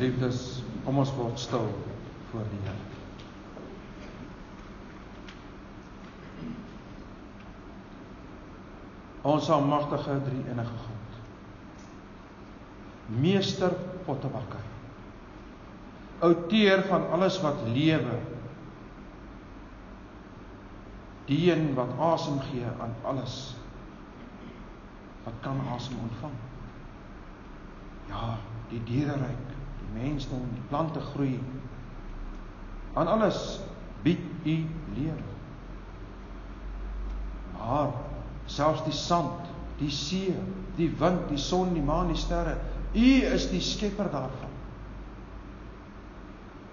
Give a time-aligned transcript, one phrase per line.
[0.00, 1.68] Liefdes, kom ons word stil
[2.30, 2.92] voor die Here.
[9.22, 11.18] Ons almagtige drie enige God.
[13.22, 13.74] Meester
[14.06, 14.64] Pottebakker.
[16.22, 18.18] Outeur van alles wat lewe.
[21.28, 23.54] Die een wat asem gee aan alles
[25.22, 26.34] wat kan asem ontvang.
[28.10, 28.38] Ja,
[28.72, 29.51] die diereryk, die
[29.94, 31.40] mensdom, die plante groei.
[32.92, 33.60] Aan alles
[34.02, 34.56] bied u
[34.94, 35.30] lewe.
[37.58, 37.92] Maar
[38.46, 40.34] selfs die sand, die see,
[40.76, 42.56] die wind, die son, die maan, die sterre.
[42.92, 44.50] U is die skepper daarvan.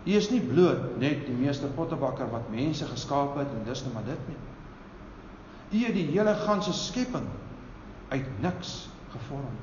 [0.05, 3.93] U is nie bloot net die meester pottebakker wat mense geskaap het en dis net
[3.93, 4.39] maar dit nie.
[5.69, 7.27] U het die hele ganse skepping
[8.09, 9.57] uit niks gevorm.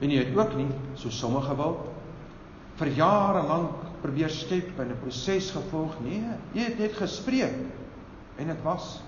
[0.00, 1.78] En u het ook nie so sommige wil
[2.78, 6.22] vir jare lank probeer skep en 'n proses gevolg nie.
[6.54, 7.56] U het net gespreek
[8.36, 9.00] en dit was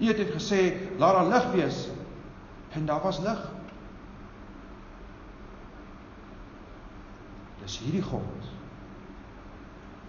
[0.00, 0.60] U het dit gesê,
[0.96, 1.88] laat daar lig wees.
[2.72, 3.40] En daar was lig.
[7.60, 8.48] Dis hierdie God.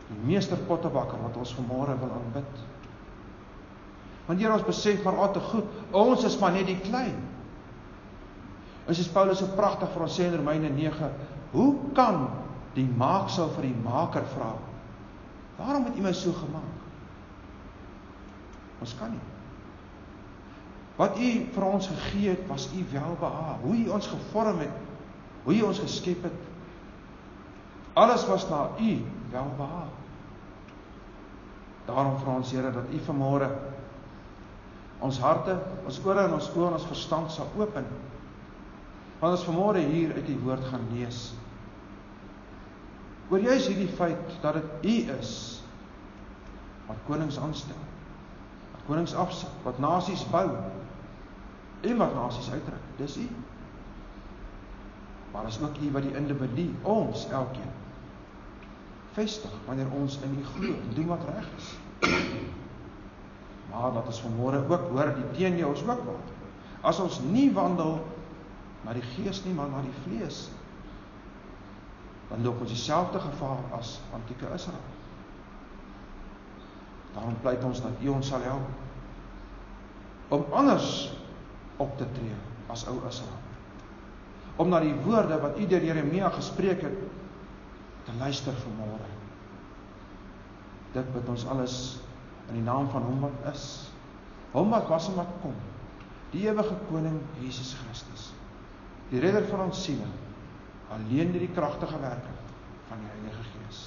[0.07, 2.63] Die meester pottebakker wat ons vanmôre wil aanbid.
[4.25, 7.17] Want Here ons besef maar al te goed, ons is maar net die klein.
[8.91, 11.07] En soos Paulus so pragtig vir ons sê in Romeine 9,
[11.53, 12.25] hoe kan
[12.75, 14.49] die maaksel vir die maker vra?
[15.55, 16.81] Waarom het U my so gemaak?
[18.83, 19.23] Ons kan nie.
[20.99, 23.55] Wat U vir ons gegee het, was U welbehae.
[23.63, 24.75] Hoe U ons gevorm het,
[25.47, 26.45] hoe U ons geskep het.
[27.95, 28.93] Alles was na U
[29.31, 29.89] welbehae.
[31.87, 33.53] Daarom vra ons Here dat U vanmôre
[35.01, 37.87] ons harte, ons ore en ons oë en ons verstand sal open.
[39.21, 41.31] Want ons vanmôre hier uit die woord gaan lees.
[43.29, 45.33] Oor juis hierdie feit dat dit U is
[46.89, 47.77] wat konings aanstel.
[48.73, 50.49] Wat konings afsit, wat nasies bou,
[51.81, 52.89] en wat nasies uitdruk.
[52.97, 53.27] Dis U.
[55.31, 57.77] Maar is ook U wat die individu, ons elkeen
[59.11, 61.71] vestig wanneer ons in U glo en doen wat reg is.
[63.71, 66.29] Maar dat ons vanmôre ook hoor die teenoor ons ook word.
[66.87, 67.99] As ons nie wandel
[68.85, 70.49] na die gees nie, maar na die vlees,
[72.31, 74.87] dan loop ons dieselfde gevaar as antieke Israel.
[77.11, 78.69] Daarom pleit ons dat U ons sal help
[80.31, 81.11] om anders
[81.83, 82.35] op te tree
[82.71, 83.39] as ou Israel.
[84.55, 87.01] Om na die woorde wat U deur Jeremia gespreek het
[88.07, 89.09] te luister vanmôre.
[90.95, 91.75] Dit bid ons alles
[92.47, 93.65] in die naam van Hom wat is.
[94.55, 95.55] Hom wat was en wat kom.
[96.31, 98.31] Die ewige koning Jesus Christus.
[99.11, 100.07] Die redder van ons siele.
[100.91, 102.39] Alleen deur die kragtige werking
[102.87, 103.81] van die Heilige Gees.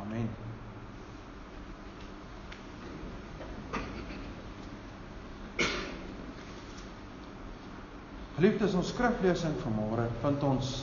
[0.00, 0.28] Amen.
[8.38, 10.76] Geliefdes, ons skriflesing vanmôre vind ons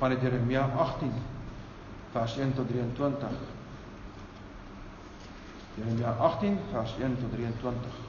[0.00, 1.12] van Jeremia 18
[2.14, 3.36] vers 1 tot 23.
[5.76, 8.02] Jeremia 18 vers 1 tot 23.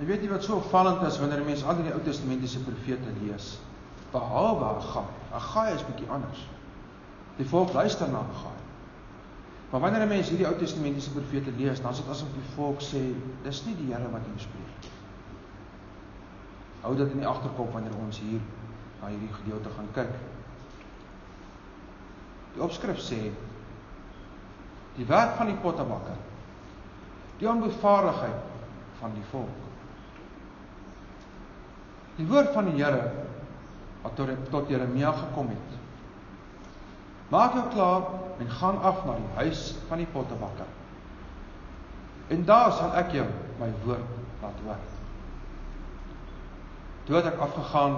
[0.11, 3.59] weet nie wat so opvallend is wanneer 'n mens al die Ou Testamentiese profete lees.
[4.11, 5.05] Behalwe Agai.
[5.31, 6.47] Agai is bietjie anders.
[7.37, 8.57] Die volk luister na Agai.
[9.69, 12.81] Maar wanneer 'n mens hierdie Ou Testamentiese profete lees, dan is dit asof die volk
[12.81, 14.89] sê, dis nie die Here wat hier spreek nie.
[16.81, 18.39] Hou dit in die agterkop wanneer ons hier
[19.01, 20.13] na hierdie gedeelte gaan kyk.
[22.53, 23.31] Die opskrif sê
[24.95, 26.17] die werk van die pottebakker.
[27.37, 28.41] Die onbevaardigheid
[28.99, 29.61] van die volk.
[32.21, 33.09] Die woord van die Here
[34.01, 35.77] wat tot tot Jeremia gekom het.
[37.33, 38.07] Maak jou klaar
[38.43, 40.69] en gaan af na die huis van die pottebakker.
[42.33, 43.25] En daar sal ek jou
[43.59, 44.83] my woord laat hoor.
[47.07, 47.97] Toe het ek afgegaan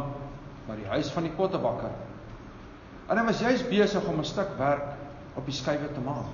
[0.68, 1.92] na die huis van die pottebakker.
[3.08, 4.96] En hy was juis besig om 'n stuk werk
[5.36, 6.32] op die skywe te maak.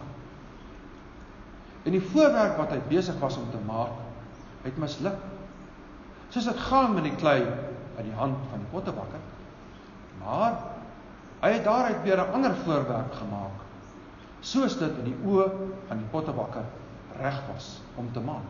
[1.85, 3.95] En die voorwerp wat hy besig was om te maak,
[4.63, 5.17] het misluk.
[6.29, 7.47] Soos dit gaan met die klei
[7.99, 9.23] uit die hand van die pottebakker.
[10.23, 10.55] Maar
[11.43, 13.65] hy het daaruit weer 'n ander voorwerp gemaak
[14.41, 15.47] soos dit in die oë
[15.87, 16.63] van die pottebakker
[17.19, 18.45] reg was om te maak.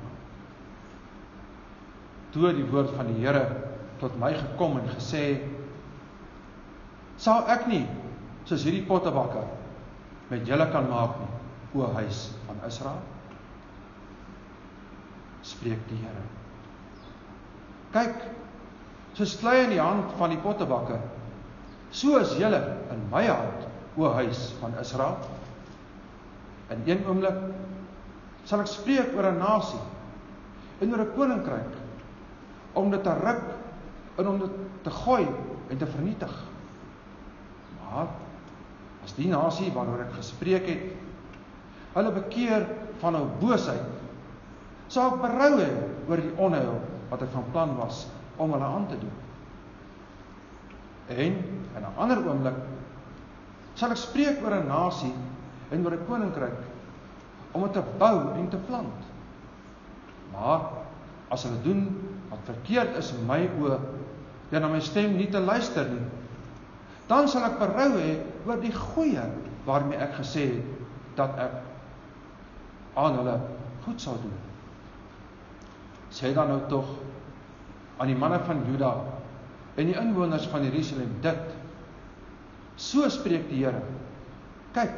[2.30, 3.46] Toe die woord van die Here
[4.00, 5.42] tot my gekom en gesê
[7.20, 7.84] Sal ek nie
[8.48, 9.48] soos hierdie pottebakker
[10.30, 11.34] met julle kan maak nie,
[11.74, 13.02] o huis van Israel?
[15.42, 16.24] Spreek die Here.
[17.92, 18.24] Kyk,
[19.18, 21.00] soos klei in die hand van die pottebakker,
[21.92, 22.62] so is julle
[22.94, 23.68] in my hand,
[23.98, 25.18] o huis van Israel.
[26.70, 27.40] In een oomblik
[28.48, 29.82] sal ek spreek oor 'n nasie
[30.82, 31.74] en oor 'n koninkryk
[32.74, 33.44] om dit te ruk
[34.18, 34.52] en om dit
[34.84, 35.28] te gooi
[35.70, 36.34] en te vernietig.
[37.82, 38.08] Maar
[39.04, 40.84] as die nasie waaroor ek gespreek het,
[41.94, 42.68] hulle bekeer
[43.02, 43.86] van hul boosheid,
[44.88, 45.70] sal ek berou hê
[46.08, 46.80] oor die onheil
[47.10, 48.08] wat ek van plan was
[48.40, 49.18] om hulle aan te doen.
[51.08, 51.34] En
[51.76, 52.60] in 'n ander oomblik
[53.74, 55.14] sal ek spreek oor 'n nasie
[55.70, 56.60] en oor 'n koninkryk
[57.52, 59.02] om dit te bou en te plant.
[60.32, 60.62] Maar
[61.30, 61.88] as hulle doen
[62.30, 63.80] wat verkeerd is in my oë,
[64.50, 66.06] en na my stem nie te luister nie,
[67.08, 69.24] dan sal ek berou hê oor die goeie
[69.66, 71.52] waarmee ek gesê het dat ek
[72.98, 73.40] aan hulle
[73.86, 74.38] goed sal doen.
[76.14, 76.86] Sê dan nou tog
[78.00, 78.94] aan die manne van Juda
[79.76, 81.56] en die inwoners van Jerusalem dit.
[82.80, 83.82] So spreek die Here.
[84.76, 84.96] Kyk,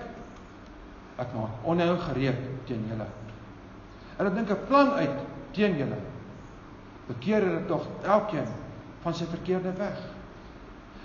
[1.21, 2.39] ek maak onheil gereed
[2.69, 3.07] teen julle.
[4.17, 5.17] En ek dink 'n plan uit
[5.53, 5.97] teen julle.
[7.07, 8.47] Bekeer hulle tog elkeen
[9.01, 9.97] van sy verkeerde weg.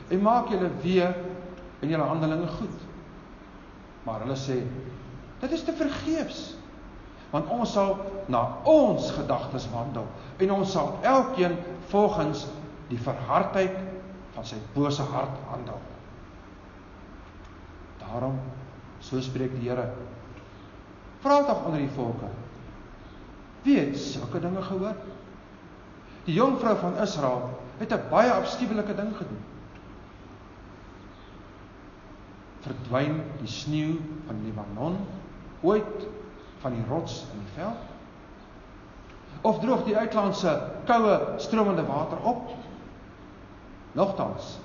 [0.08, 1.14] En maak julle weer
[1.80, 2.84] in julle handelinge goed.
[4.04, 4.62] Maar hulle sê
[5.40, 6.56] dit is te vergeefs.
[7.36, 7.98] Want ons sal
[8.32, 10.06] na ons gedagtes wandel
[10.40, 11.58] en ons sal elkeen
[11.90, 12.46] volgens
[12.88, 13.76] die verhardheid
[14.36, 15.76] van sy bose hart handel.
[18.00, 18.38] Daarom
[19.04, 19.84] so spreek die Here.
[21.20, 22.30] Vra tog onder die volke.
[23.66, 24.96] Wie het sulke dinge gehoor?
[26.24, 29.44] Die jongvrou van Israel het 'n baie afskuwelike ding gedoen.
[32.64, 34.96] Verdwyn die sneeu van Libanon
[35.60, 36.08] ooit
[36.62, 37.82] van die rots in die veld?
[39.46, 40.54] Of droog die uitlandse
[40.88, 42.50] koue stromende water op?
[43.92, 44.56] Nogtans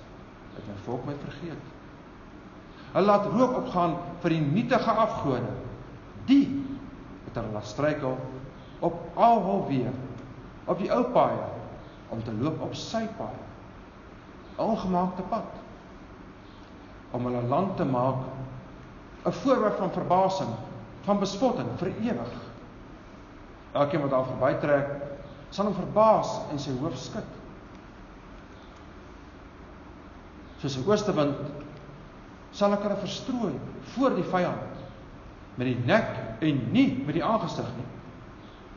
[0.55, 1.67] het my volk my vergeet.
[2.91, 5.51] Hulle laat rook opgaan vir die nietige afgode.
[6.27, 6.45] Die
[7.25, 8.17] het hulle laat struikel
[8.83, 9.93] op al hul weë
[10.71, 11.47] op die ou paaie
[12.11, 13.47] om te loop op sy paaie.
[14.57, 15.59] 'n Ongemaakte pad
[17.11, 18.27] om hulle land te maak
[19.25, 20.51] 'n voorwerp van verbasing,
[21.05, 22.33] van bespotting vir ewig.
[23.71, 24.89] Elkeen wat daar verbytrek,
[25.49, 27.37] sal hom verbaas en sy hoof skud.
[30.61, 31.37] Soos 'n oostewind
[32.51, 33.55] sal ek hulle verstrooi
[33.95, 34.83] voor die vyand
[35.55, 37.87] met die nek en nie met die aangesig nie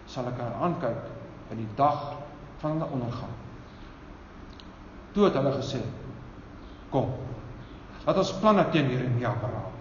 [0.06, 1.10] sal ek haar aankyk
[1.50, 2.14] in die dag
[2.62, 3.32] van hulle ondergang.
[5.14, 5.80] Toe het hulle gesê:
[6.90, 7.12] "Kom.
[8.06, 9.73] Laat ons planne teen Jeremia beraam.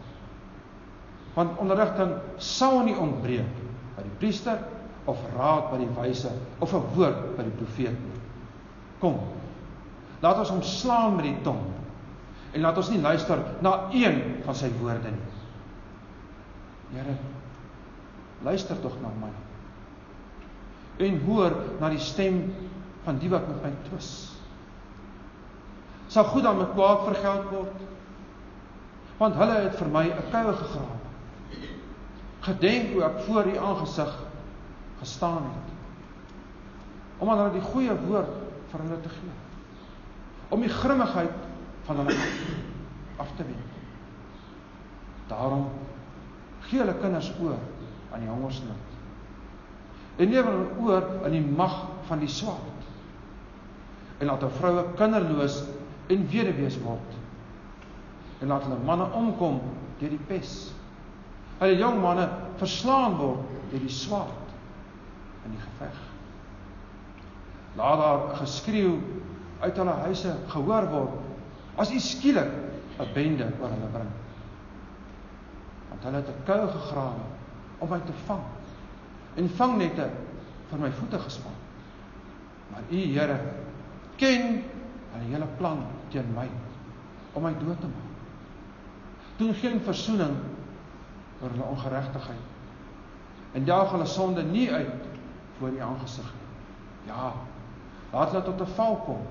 [1.34, 3.62] Want onderrigting sal nie ontbreek
[3.96, 4.60] by die priester
[5.10, 8.20] of raad by die wyse of 'n woord by die profeet nie.
[9.00, 9.20] Kom.
[10.22, 11.64] Laat ons hom slaan met die tong
[12.54, 15.32] en laat ons nie luister na een van sy woorde nie.
[16.94, 17.18] Here,
[18.44, 19.32] luister tog na my
[21.00, 22.54] en hoor na die stem
[23.04, 24.10] van die wat met my twis.
[26.08, 27.80] Sal goed dan met kwaad vergeld word?
[29.18, 31.03] Want hulle het vir my 'n kuil gegrawe.
[32.44, 34.12] Gedenk hoe ek voor u aangesig
[35.00, 35.72] gestaan het.
[37.18, 38.34] Om aan hulle die goeie woord
[38.72, 39.36] vir hulle te gee.
[40.50, 41.38] Om die grimmigheid
[41.88, 42.18] van hulle
[43.18, 43.78] af te wend.
[45.28, 45.70] Daarom
[46.68, 47.60] gee hulle kinders oor
[48.12, 48.94] aan die hongersnood
[50.16, 52.88] en lewer hulle oor aan die mag van die swaard.
[54.20, 55.64] En laat 'n vroue kinderloos
[56.08, 57.18] en weduwees word.
[58.40, 59.62] En laat hulle manne omkom
[60.00, 60.73] deur die pes.
[61.64, 62.26] Hulle jong manne
[62.60, 64.50] verslaan word deur die swaard
[65.48, 66.00] in die geveg.
[67.80, 69.00] Laat daar 'n geskreeu
[69.62, 71.14] uit hulle huise gehoor word
[71.80, 72.52] as u skielik
[73.00, 74.12] 'n bende oor hulle bring.
[75.90, 77.24] Want hulle het 'n kuil gegrawe
[77.80, 78.44] om my te vang
[79.36, 80.10] en vangnette
[80.70, 81.56] vir my voete gespan.
[82.72, 83.40] Maar U Here
[84.16, 84.64] ken
[85.14, 86.50] hulle hele plan teen my
[87.34, 88.12] om my dood te maak.
[89.38, 90.36] Doen geen verzoening
[91.44, 92.50] oor hulle ongeregtigheid.
[93.54, 95.08] En daag hulle sonde nie uit
[95.60, 97.12] voor U aangesig nie.
[97.12, 97.34] Ja,
[98.12, 99.28] laat hulle tot 'n val kom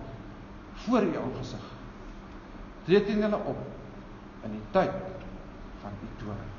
[0.86, 1.66] voor U aangesig.
[2.84, 3.66] Tree teen hulle op
[4.44, 4.94] in die tyd
[5.82, 6.50] van U toorn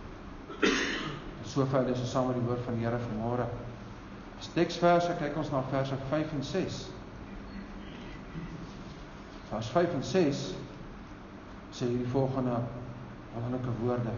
[1.54, 3.46] sover is ons saam met die woord van die Here vanmôre.
[4.40, 6.80] As teksverse kyk ons na verse 5 en 6.
[9.52, 10.44] Vers 5 en 6
[11.74, 12.58] sê hierdie volgende
[13.36, 14.16] wonderlike woorde.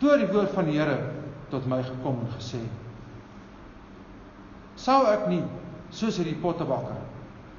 [0.00, 0.96] Toe die woord van die Here
[1.52, 2.60] tot my gekom en gesê:
[4.80, 5.42] Sou ek nie
[5.92, 7.02] soos hierdie pottebakker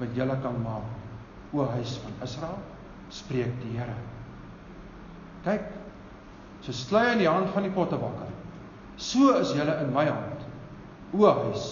[0.00, 0.88] met julle kan maak,
[1.54, 2.58] o huis van Israel,
[3.14, 3.94] spreek die Here.
[5.46, 5.68] Kyk,
[6.66, 8.30] so slui in die hand van die pottebakker.
[8.96, 10.48] So is julle in my hand,
[11.14, 11.68] o huis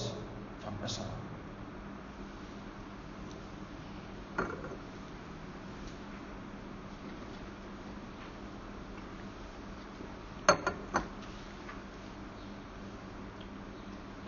[0.62, 1.16] van Israel.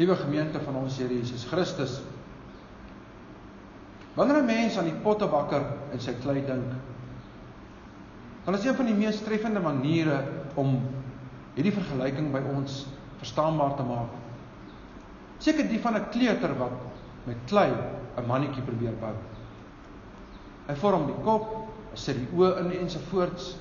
[0.02, 2.00] Liewe gemeente van ons Here Jesus Christus.
[4.16, 6.72] Wanneer 'n mens aan die pottebakker en sy klei dink,
[8.44, 10.80] dan is een van die mees treffende maniere om
[11.54, 12.86] hierdie vergelyking by ons
[13.20, 14.10] verstaanbaar te maak.
[15.38, 16.82] Seker die van 'n kleuter wat
[17.24, 19.14] met klei 'n mannetjie probeer bou.
[20.66, 23.56] Hy vorm die kop, sit die oë in ensovoorts.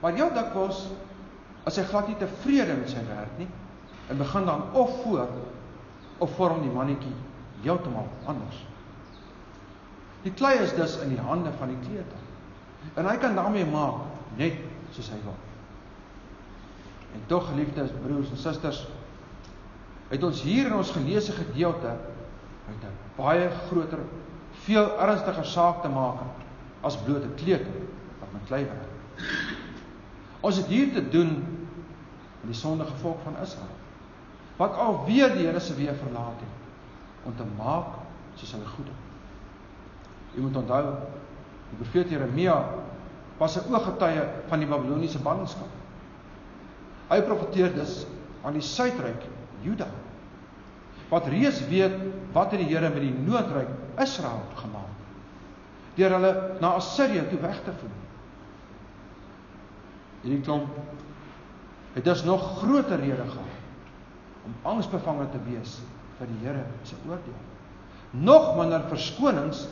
[0.00, 0.88] Maar heel dikwels
[1.64, 3.48] as hy glad nie tevrede met sy werk nie,
[4.10, 5.28] en begin dan of voor
[6.18, 7.12] of vorm die mannetjie
[7.62, 8.64] heeltemal anders.
[10.22, 12.24] Die klei is dus in die hande van die kleuter.
[12.94, 14.02] En hy kan daarmee maak
[14.36, 14.58] net
[14.90, 15.38] soos hy wil.
[17.14, 18.82] En tog geliefdes broers en susters,
[20.10, 21.94] het ons hier in ons geleesde gedeelte
[22.66, 23.98] met 'n baie groter,
[24.66, 26.20] veel ernstiger saak te maak
[26.82, 27.78] as bloot 'n kleuter
[28.20, 29.30] wat met klei werk.
[30.40, 31.30] Ons het hier te doen
[32.40, 33.79] met die sondige volk van Israel
[34.60, 37.96] wat alweer die Here se weë verlaat het om te maak
[38.36, 39.06] soos hulle goed is.
[40.34, 40.82] Jy moet onthou
[41.70, 42.56] die profeet Jeremia
[43.38, 45.68] was 'n ooggetuie van die Babiloniese ballingskap.
[47.08, 48.06] Hy profeteer dus
[48.44, 49.24] aan die suidryk
[49.62, 49.88] Juda
[51.08, 51.96] wat reeds weet
[52.32, 54.88] wat het die Here met die noordryk Israel gemaak
[55.96, 57.96] deur hulle na Assirië toe weg te voer.
[60.22, 60.68] Hierdie klomp
[61.92, 63.59] het dus nog groter rede gehad
[64.44, 65.78] om angsbevange te wees
[66.18, 67.40] vir die Here se oordeel.
[68.10, 69.66] Nog minder verskonings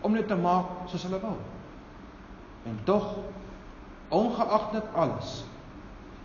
[0.00, 1.38] om net te maak soos hulle wil.
[2.66, 3.14] En tog
[4.14, 5.44] ongeag dit alles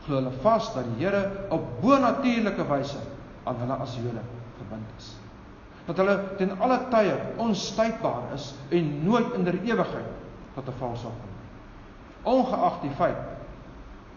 [0.06, 3.02] glo hulle vas dat die Here op bonatuurlike wyse
[3.44, 4.24] aan hulle as Jode
[4.58, 5.12] verbind is.
[5.86, 10.10] Dat hulle ten alle tye onstuitbaar is en nooit in der ewigheid
[10.56, 11.30] tot 'n val sal kom.
[12.34, 13.22] Ongeag die feit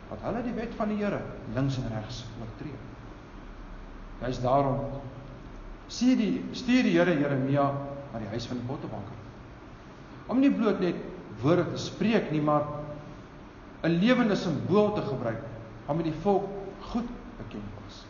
[0.08, 1.20] dat hulle die wet van die Here
[1.54, 2.76] links en regs oortree.
[4.24, 4.80] Dis daarom
[5.92, 7.66] sê die stuur die Here Jeremia
[8.12, 9.18] na die huis van die pottebakker.
[10.32, 10.96] Om nie bloot net
[11.42, 12.64] woorde te spreek nie, maar
[13.84, 15.42] 'n lewende simbool te gebruik
[15.86, 16.48] waarmee die volk
[16.80, 18.06] goed bekend was.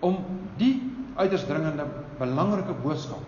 [0.00, 0.16] Om
[0.58, 0.82] die
[1.14, 1.86] uiters dringende
[2.18, 3.22] belangrike boodskap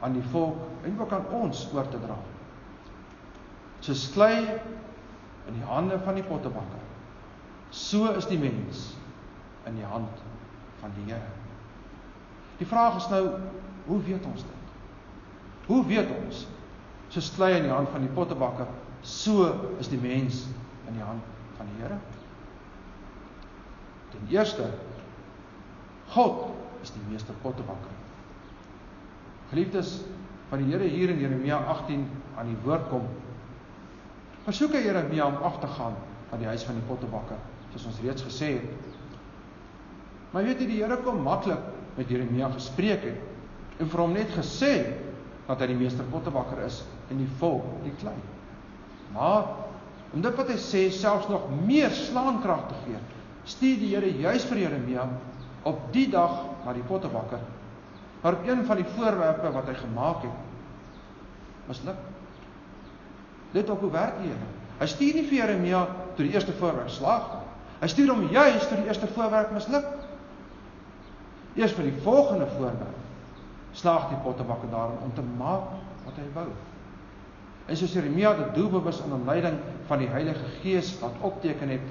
[0.00, 2.16] aan die volk en ook aan ons oor te dra.
[3.80, 4.60] So sklei
[5.48, 6.80] in die hande van die pottebakker.
[7.70, 8.94] So is die mens
[9.66, 10.24] in die hand
[10.80, 11.30] van die Here.
[12.58, 13.24] Die vraag is nou,
[13.86, 14.72] hoe weet ons dit?
[15.68, 16.46] Hoe weet ons?
[17.08, 18.68] So sklei in die hand van die pottebakker,
[19.02, 19.48] so
[19.80, 20.46] is die mens
[20.88, 21.24] in die hand
[21.56, 21.98] van die Here.
[24.12, 24.70] Ten eerste,
[26.08, 26.48] God
[26.82, 27.94] is die meester pottebakker.
[29.50, 30.00] Geliefdes,
[30.48, 32.06] van die Here hier in Jeremia 18
[32.36, 33.08] aan die woord kom.
[34.48, 35.96] Versoek hy Jeremia om af te gaan
[36.30, 37.40] na die huis van die pottebakker,
[37.72, 38.96] soos ons reeds gesê het.
[40.32, 41.62] Maar weet jy die Here kom maklik
[41.96, 44.72] met Jeremia gespreek het en vir hom net gesê
[45.46, 48.16] dat hy die meester pottebakker is en die volk die klei.
[49.14, 49.48] Maar
[50.12, 53.00] om dit wat hy sê selfs nog meer slaankrag te gee,
[53.48, 55.06] stuur die Here juis vir Jeremia
[55.68, 57.40] op die dag na die pottebakker.
[58.22, 62.00] Maar een van die voorwerpe wat hy gemaak het misluk.
[63.52, 64.48] Dit op hoe werk die Here?
[64.78, 65.84] Hy stuur nie vir Jeremia
[66.16, 67.44] toe die eerste voorwerp slaag nie.
[67.78, 69.86] Hy stuur hom juis toe die eerste voorwerp misluk.
[71.58, 72.96] Eers vir die volgende voorbeeld
[73.78, 75.72] slaag die pottebakker daarin om te maak
[76.06, 76.48] wat hy wou.
[77.68, 79.58] En soos Jeremia dit doelbewus onder leiding
[79.90, 81.90] van die Heilige Gees wat opteken het,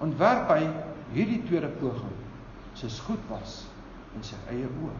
[0.00, 0.62] ontwerp hy
[1.12, 2.14] hierdie tweede poging
[2.78, 3.60] soos goed was
[4.16, 4.94] in sy eie oë.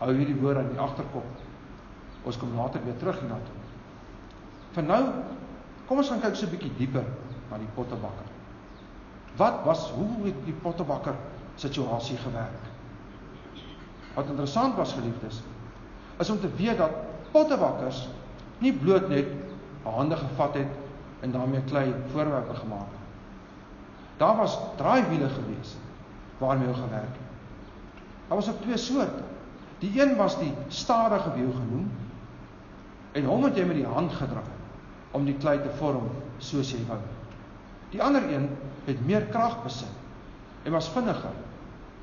[0.00, 1.26] Hou hierdie woord aan die agterkop.
[2.24, 3.36] Ons kom later weer terug hierna.
[4.74, 5.02] Vir nou,
[5.88, 7.04] kom ons gaan kyk so 'n bietjie dieper
[7.50, 8.33] na die pottebakker.
[9.36, 11.14] Wat was hoe het die pottebakker
[11.54, 12.70] situasie gewerk?
[14.14, 15.42] Wat interessant was geliefdes,
[16.18, 16.90] is om te weet dat
[17.30, 18.08] pottebakkers
[18.58, 19.26] nie bloot net
[19.82, 20.70] hande gevat het
[21.20, 23.02] en daarmee klei voorwerpe gemaak het.
[24.16, 25.74] Daar was draaiwiele gewees
[26.38, 28.02] waarmee hulle gewerk het.
[28.28, 29.22] Daar was ook twee soorte.
[29.78, 31.90] Die een was die stadige wiel genoem
[33.14, 34.42] En hom het jy met die hand gedra
[35.14, 36.08] om die klei te vorm
[36.42, 36.98] soos jy wou.
[37.90, 38.48] Die ander een
[38.84, 39.88] het meer krag besit
[40.64, 41.36] en was vinniger.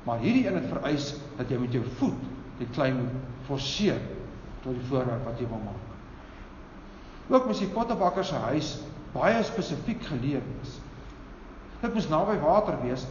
[0.02, 3.14] Maar hierdie een het vereis dat jy met jou voet die klei moet
[3.46, 3.98] forceer
[4.62, 5.88] tot die voorwerp wat jy wil maak.
[7.32, 8.76] Ook moes die pottebakker se huis
[9.12, 10.76] baie spesifiek geleë wees.
[11.82, 13.06] Dit moes naby water wees,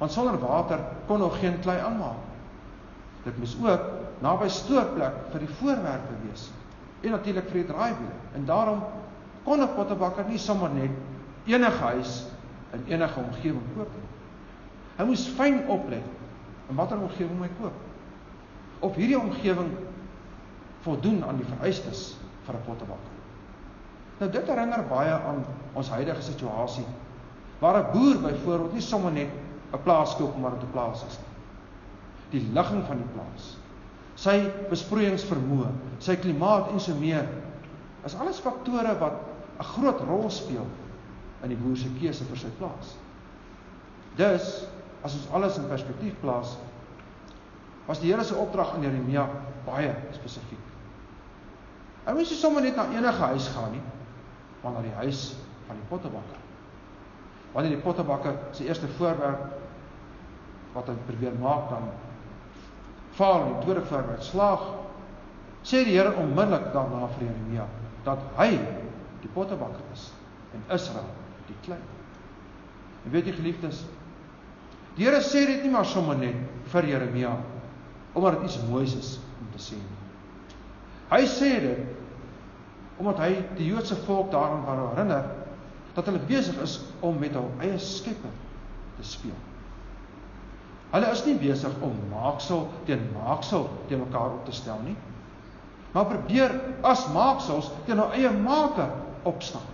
[0.00, 2.26] want sonder water kon nog geen klei aanmaak.
[3.24, 3.86] Dit moes ook
[4.24, 6.48] naby stoorplek vir die voorwerpe wees
[7.00, 8.16] en natuurlik vir die draaiwiele.
[8.36, 8.82] En daarom
[9.44, 10.90] kon 'n pottebakker nie sommer net
[11.50, 12.24] enige huis
[12.72, 14.08] in enige omgewing koop nie.
[14.96, 16.04] Hy moes fyn oplet
[16.70, 17.76] in watter omgewing hy koop.
[18.80, 19.72] Of hierdie omgewing
[20.84, 22.14] voldoen aan die vereistes
[22.46, 23.16] vir 'n pottebakker.
[24.20, 26.86] Nou dit herinner baie aan ons huidige situasie
[27.60, 29.28] waar 'n boer byvoorbeeld nie sommer net
[29.72, 32.40] 'n plaas koop dit 'n plaas is nie.
[32.40, 33.56] Die ligging van die plaas,
[34.14, 37.28] sy besproeiingsvermoë, sy klimaat en so meer
[38.04, 39.12] is alles faktore wat
[39.58, 40.66] 'n groot rol speel
[41.42, 42.94] in die boer se keuse vir sy plaas.
[44.18, 44.50] Dus
[45.06, 46.56] as ons alles in perspektief plaas,
[47.86, 49.24] was die Here se opdrag aan Jeremia
[49.66, 50.66] baie spesifiek.
[52.04, 53.82] Hy moes nie sommer net na enige huis gaan nie,
[54.62, 55.30] maar na die huis
[55.68, 56.44] van die pottebakker.
[57.54, 59.48] Wanneer die pottebakker sy eerste voorwerp
[60.74, 61.88] wat hy probeer maak dan
[63.16, 64.68] faal en die tweede voorwerp slaag,
[65.66, 67.66] sê die Here onmiddellik daarna vir Jeremia
[68.04, 68.52] dat hy
[69.20, 70.06] die pottebakker is
[70.56, 71.10] en Israel
[71.50, 71.80] die klei.
[73.04, 73.84] En weet jy geliefdes,
[74.96, 76.36] die Here sê dit nie maar sommer net
[76.72, 77.36] vir Jeremia
[78.12, 79.98] omdat dit iets moois is om te sê nie.
[81.10, 85.30] Hy sê dit omdat hy die Joodse volk daaraan wou herinner
[85.94, 88.34] dat hulle besig is om met hul eie skepper
[88.98, 89.38] te speel.
[90.90, 94.96] Hulle is nie besig om maaksel teen maaksel te mekaar op te stel nie.
[95.94, 96.54] Maar probeer
[96.86, 98.90] as maaksels teen hul eie maker
[99.26, 99.69] opstaan.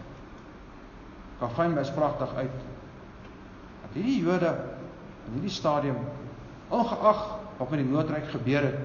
[1.41, 2.61] Kafyn my pragtig uit.
[3.83, 4.53] Dat hierdie Jode
[5.27, 5.99] in hierdie stadium
[6.69, 7.23] ongeag
[7.59, 8.79] wat met die noodryk gebeur het,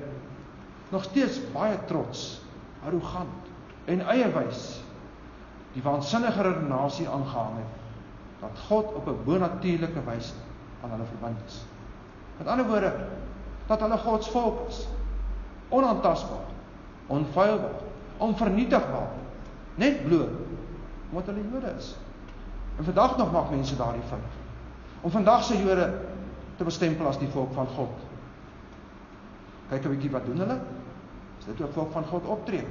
[0.92, 2.42] nog steeds baie trots,
[2.86, 3.50] arrogant
[3.90, 4.82] en eierwys
[5.74, 7.80] die waansinnige redenasie aangehang het
[8.42, 10.34] dat God op 'n bonatuurlike wyse
[10.84, 11.62] aan hulle verbind is.
[12.38, 12.94] Met ander woorde
[13.68, 14.88] dat hulle God se volk is,
[15.70, 16.48] onaantastbaar,
[17.08, 17.80] onfeilbaar,
[18.18, 19.10] onvernietigbaar,
[19.76, 20.30] net bloot
[21.10, 21.96] omdat hulle Jode is.
[22.78, 24.34] En vandag nog maak mense daardie fout.
[25.02, 25.94] Om vandag se Jode
[26.58, 27.94] te bestempel as die volk van God.
[29.70, 30.60] Kyk 'n bietjie wat doen hulle?
[31.40, 32.68] Is dit hoe 'n volk van God optree?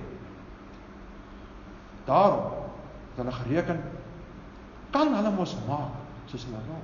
[2.05, 2.43] Daarom
[3.09, 3.83] het hulle gereken
[4.91, 5.95] kan hulle mos maak
[6.27, 6.83] soos hulle wil.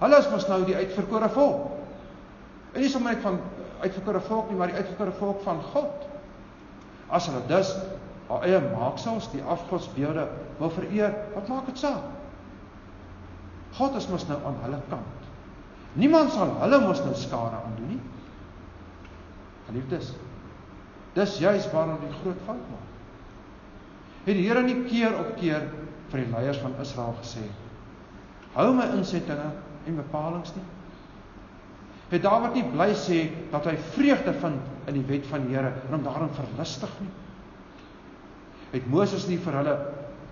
[0.00, 1.70] Hulle is mos nou die uitverkore volk.
[2.72, 3.40] En nie sommer net van
[3.82, 6.06] uitverkore volk nie, maar die uitverkore volk van God.
[7.12, 7.74] As hulle dus
[8.28, 12.04] al eie maaksels die afgodsbeelde wil vereer, wat maak dit saak?
[13.72, 15.28] God is mos nou aan hulle kant.
[15.96, 18.00] Niemand sal hulle mos nou skade aandoen nie.
[19.66, 20.14] Geliefdes,
[21.16, 22.92] dis juis waar hulle die groot fout maak
[24.26, 25.66] het die Here nie keer op keer
[26.12, 27.42] vir die leiers van Israel gesê:
[28.54, 29.50] "Hou my insettinge
[29.86, 30.68] en bepalinge nie."
[32.12, 35.72] Het Dawid nie bly sê dat hy vreugde vind in die wet van die Here
[35.72, 37.10] en hom daarin verlustig nie?
[38.72, 39.74] Het Moses nie vir hulle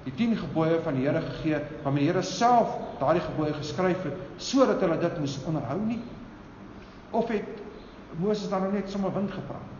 [0.07, 4.41] die 10 gebooie van die Here gegee, waarmee die Here self daardie gebooie geskryf het
[4.41, 6.01] sodat hulle dit moes onderhou nie?
[7.11, 7.61] Of het
[8.21, 9.77] Moses dan net sommer wind gepraat?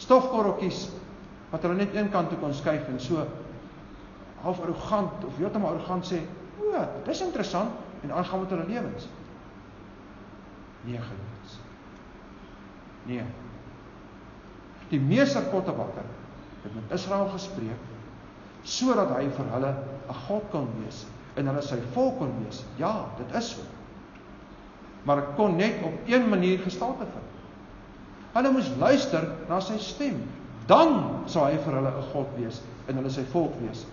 [0.00, 0.86] Stofkorreltjies
[1.50, 3.26] wat hulle net een kant toe kon skuif en so
[4.42, 6.20] half arrogant of heeltemal arrogant sê,
[6.62, 6.72] "O,
[7.04, 7.70] dis interessant"
[8.02, 9.08] en aangaan met hulle lewens.
[10.84, 11.58] Nee, geliefdes.
[13.02, 13.24] Nee.
[14.88, 16.04] Die meester pottebakker
[16.62, 17.86] het met Israel gespreek
[18.62, 19.70] sodat hy vir hulle
[20.08, 22.64] 'n God kon wees en hulle sy volk kon wees.
[22.76, 23.62] Ja, dit is so.
[25.02, 27.28] Maar dit kon net op een manier gestalte vind.
[28.32, 30.20] Hulle moes luister na sy stem
[30.66, 33.86] dan sal hy vir hulle 'n God wees en hulle sy volk wees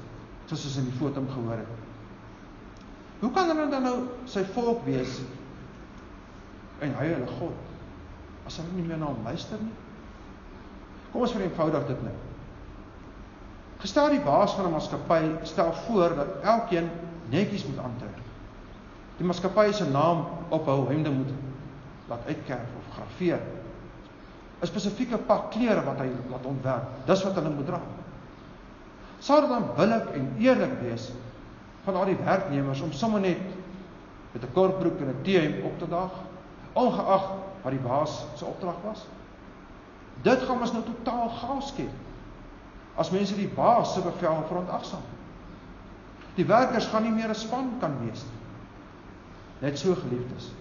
[0.45, 1.73] soos ons in die fotum gehoor het.
[3.19, 5.21] Hoe kan hulle dan nou sy volk wees
[6.81, 9.73] en hy hulle God as hulle nie meer na hom luister nie?
[11.11, 12.15] Kom ons vereenvoudig dit nou.
[13.77, 16.89] Gestel die baas van 'n maatskappy stel voor dat elkeen
[17.29, 18.17] netjies moet aantrek.
[19.17, 21.31] Die maatskappy se naam op hul hemde moet
[22.07, 23.39] laat uitkerf of graweer
[24.61, 26.83] 'n spesifieke pak klere wat hy laat ontwerp.
[27.05, 27.79] Dis wat hulle moet dra.
[29.19, 31.11] Sou dit dan billik en eerlik wees
[31.83, 33.41] van al die werknemers om sommer net
[34.31, 36.11] met 'n kortbroek en 'n T-hemp op te daag,
[36.73, 39.05] ongeag wat die baas se opdrag was?
[40.21, 41.91] Dit gaan ons nou totaal chaos skep.
[42.95, 45.03] As mense die baas se bevel verontagsaam.
[46.35, 48.41] Die werkers gaan nie meer 'n span kan wees nie.
[49.59, 50.51] Net so geliefdes.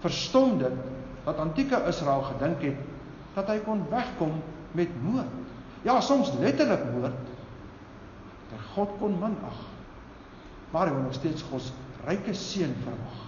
[0.00, 0.72] Verstom dit
[1.24, 2.76] dat antieke Israel gedink het
[3.34, 5.32] dat hy kon wegkom met moord.
[5.82, 7.26] Ja, soms letterlik moord.
[8.50, 9.58] Dat God kon minag.
[10.70, 11.72] Maar hy wil nog steeds God se
[12.06, 13.20] ryke seën verwag.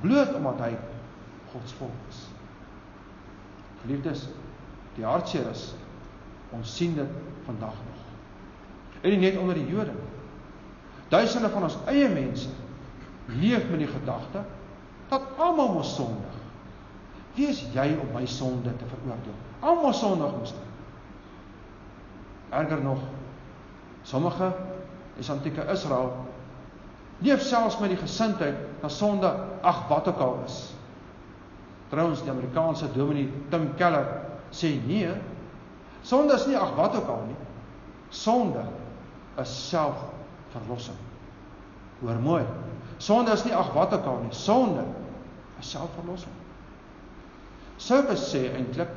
[0.00, 0.76] Bloot omdat hy
[1.52, 2.26] God se volk is.
[3.82, 4.28] Geliefdes,
[4.94, 5.74] die hartseer is
[6.50, 8.04] ons sien dit vandag nog.
[9.00, 10.12] En nie net onder die Jode nie.
[11.08, 12.50] Duisende van ons eie mense
[13.26, 14.42] leef met die gedagte
[15.08, 16.38] dat almal mos sondig.
[17.36, 19.36] Wie is jy om my sonde te veroordeel?
[19.60, 20.54] Almal sondig mos.
[22.50, 23.02] Erger nog,
[24.02, 24.50] sommige
[25.18, 26.14] is antieke Israel
[27.18, 29.30] leef selfs met die gesindheid dat sonde
[29.60, 30.74] ag wat ook al is.
[31.88, 34.06] Trouens die Amerikaanse dominee Tim Keller
[34.50, 35.10] sê nee,
[36.06, 37.38] sonde is nie ag wat ook al nie.
[38.14, 38.62] Sonde
[39.42, 40.98] is selfverlossing.
[42.00, 42.44] Hoor mooi.
[42.96, 44.34] Sonde is nie ag wat ook al nie.
[44.34, 44.84] Sonde
[45.60, 46.32] is selfverlossing.
[47.76, 48.92] Sulke sê eintlik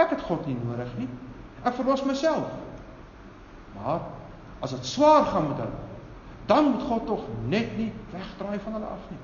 [0.00, 1.08] ek het God nie nodig nie.
[1.64, 2.48] Ek verlos myself.
[3.74, 4.06] Maar
[4.64, 5.82] as dit swaar gaan met hulle,
[6.46, 9.20] dan moet God tog net nie wegdraai van hulle af nie.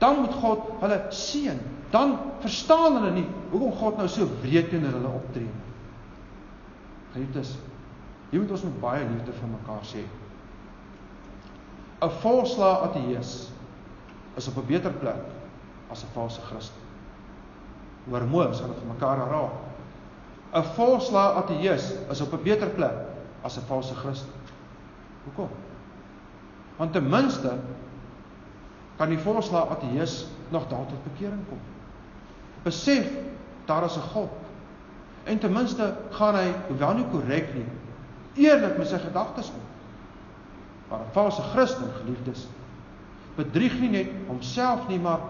[0.00, 1.60] Dan moet God hulle seën.
[1.92, 5.73] Dan verstaan hulle nie hoekom God nou so wreed teenoor hulle optree nie.
[7.14, 7.54] Geliefdes,
[8.30, 10.02] hier moet ons met baie liefde vir mekaar sê.
[12.02, 13.34] 'n Volslaa ateïs
[14.36, 15.22] is op 'n beter plek
[15.90, 16.82] as 'n valse Christen.
[18.08, 19.50] Hoor mooi, ons gaan dit vir mekaar herhaal.
[20.52, 22.98] 'n Volslaa ateïs is op 'n beter plek
[23.42, 24.32] as 'n valse Christen.
[25.24, 25.48] Hoekom?
[26.76, 27.58] Want ten minste
[28.96, 31.60] kan die volslaa ateïs nog dalk tot bekering kom.
[32.62, 33.10] Besef
[33.66, 34.30] daar is 'n God.
[35.24, 37.66] En ten minste gaan hy, hoewel nie korrek nie,
[38.46, 39.62] eerlik met sy gedagtes om.
[40.88, 42.46] Maar 'n valse Christen, geliefdes,
[43.36, 45.20] bedrieg nie net homself nie, maar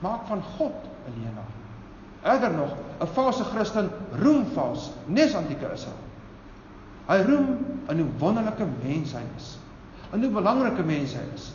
[0.00, 1.52] maak van God 'n leenaar.
[2.22, 3.90] Erger nog, 'n valse Christen
[4.22, 5.98] roem vals, nes antieke Israel.
[7.06, 7.58] Hy roem
[7.88, 9.58] in hoe wonderlike mens hy is
[10.10, 11.52] en hoe belangrike mens hy is.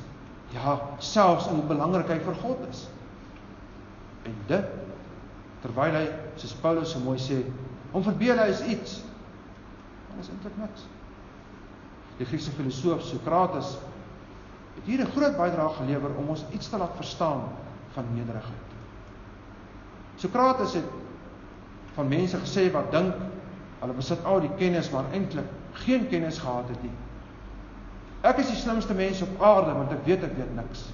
[0.56, 2.88] Ja, selfs in hoe belangrik hy vir God is.
[4.24, 4.66] En dit
[5.62, 6.06] terwyl hy
[6.36, 7.42] soos Paulus so mooi sê,
[7.92, 9.02] om verbeel is iets.
[10.10, 10.86] Maar is eintlik niks.
[12.18, 13.76] Die Griekse filosoof Sokrates
[14.76, 17.44] het hier 'n groot bydrae gelewer om ons iets te laat verstaan
[17.94, 18.70] van nederigheid.
[20.16, 20.90] Sokrates het
[21.94, 23.14] van mense gesê wat dink
[23.80, 26.94] hulle besit al die kennis maar eintlik geen kennis gehad het nie.
[28.22, 30.88] Ek is die slimste mens op aarde want ek weet ek weet niks.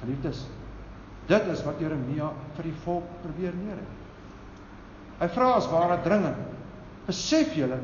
[0.00, 0.46] Geliefdes,
[1.26, 3.82] dit is wat Jeremia vir die volk probeer leer.
[5.20, 6.36] Hy vra as ware dringend:
[7.06, 7.76] "Besef julle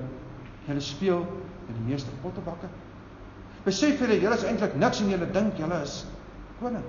[0.66, 1.26] julle speel
[1.68, 2.68] in die meester pottebakke?
[3.64, 5.98] Besef julle julle is eintlik niks en julle dink julle is
[6.60, 6.86] koning?"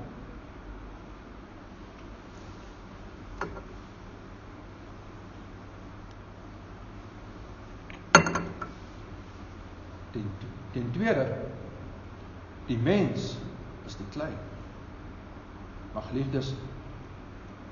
[10.16, 10.32] Ten,
[10.74, 11.28] ten tweede
[12.72, 13.34] die mens
[13.86, 14.32] is die klei.
[15.94, 16.54] Maar geliefdes,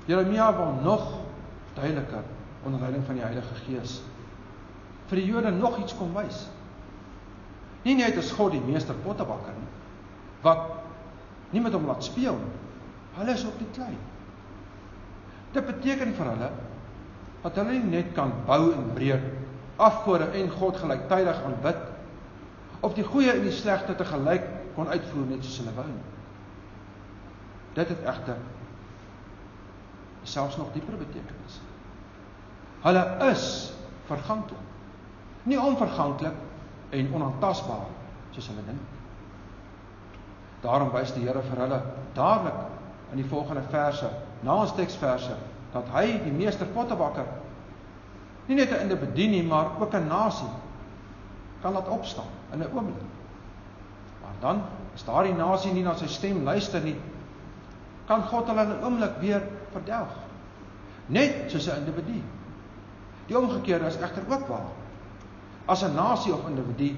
[0.06, 1.14] Jeremia wil nog
[1.76, 2.24] duideliker
[2.66, 4.00] onder leiding van die Heilige Gees
[5.10, 6.48] vir die Jode nog iets kom wys.
[7.86, 9.68] Nie net is God die meester pottebakker nie,
[10.42, 10.72] wat
[11.54, 12.56] nie met hom laat speel nie.
[13.20, 13.94] Hulle is op die klei.
[15.54, 16.50] Dit beteken vir hulle
[17.44, 19.30] dat hulle nie net kan bou en breek
[19.78, 21.86] afgode en God gelyktydig aanbid
[22.82, 25.88] of die goeie en die slegte te gelyk kon uitvoer net soos hulle wou.
[27.78, 28.42] Dit het egter
[30.26, 31.62] selfs nog dieper betekenis.
[32.86, 33.74] Hulle is
[34.06, 34.62] verganklik.
[35.50, 36.38] Nie onverganklik
[36.94, 37.88] en onaantastbaar
[38.36, 38.82] soos hulle dink.
[40.62, 41.82] Daarom wys die Here vir hulle
[42.18, 42.62] dadelik
[43.14, 44.10] in die volgende verse,
[44.46, 45.38] na ons teksverse,
[45.74, 47.28] dat hy die meester pottebakker
[48.46, 50.54] nie net 'n individu nie, maar ook 'n nasie
[51.62, 53.10] kan laat opstaan in 'n oomblik.
[54.22, 54.62] Maar dan
[54.94, 56.98] as daardie nasie nie na sy stem luister nie,
[58.08, 60.14] kan God hulle in 'n oomblik weer verdelg.
[61.08, 62.22] Net soos 'n individu.
[63.28, 64.70] Die omgekeerde is egter ook waar.
[65.66, 66.98] As 'n nasie of individu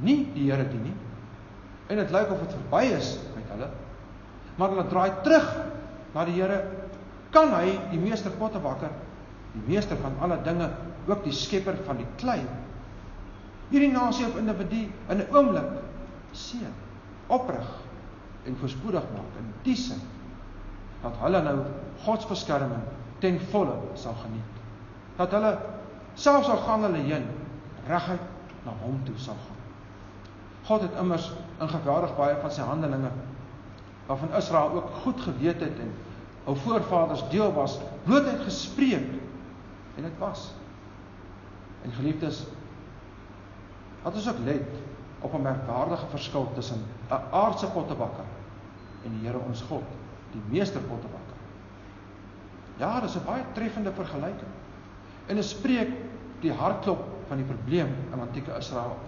[0.00, 0.96] nie die Here dien nie
[1.88, 3.68] en dit lyk of dit verby is met hulle,
[4.56, 5.56] maar hulle draai terug
[6.14, 6.64] na die Here,
[7.30, 8.90] kan hy die meester pottebakker,
[9.52, 10.70] die meester van alle dinge,
[11.06, 12.40] ook die skepper van die klei
[13.72, 15.70] hierdie nasie of individu in 'n oomblik
[16.32, 16.72] seën,
[17.26, 17.68] oprig
[18.44, 20.00] en voorspoedig maak in die sin
[21.02, 21.56] dat hulle nou
[22.04, 22.82] God se beskerming
[23.18, 24.61] ten volle sal geniet.
[25.16, 25.58] Dat hulle
[26.14, 27.26] selfs al gaan hulle heen
[27.86, 28.30] reguit
[28.64, 29.60] na hom toe sal gaan.
[30.64, 33.10] God het immers in geweldig baie van sy handelinge
[34.06, 35.92] waarvan Israel ook goed geweet het en
[36.44, 39.08] hul voorvaders deel was, blootheid gespreek
[39.96, 40.50] en dit was.
[41.82, 42.44] En geliefdes,
[44.02, 44.80] wat ons ook let
[45.20, 48.24] op 'n merkwaardige verskil tussen 'n aardse pottebakker
[49.04, 49.82] en die Here ons God,
[50.30, 51.38] die meester pottebakker.
[52.76, 54.52] Ja, dis 'n baie treffende vergelyking.
[55.26, 55.88] En dit spreek
[56.42, 58.98] die hartklop van die probleem in antieke Israel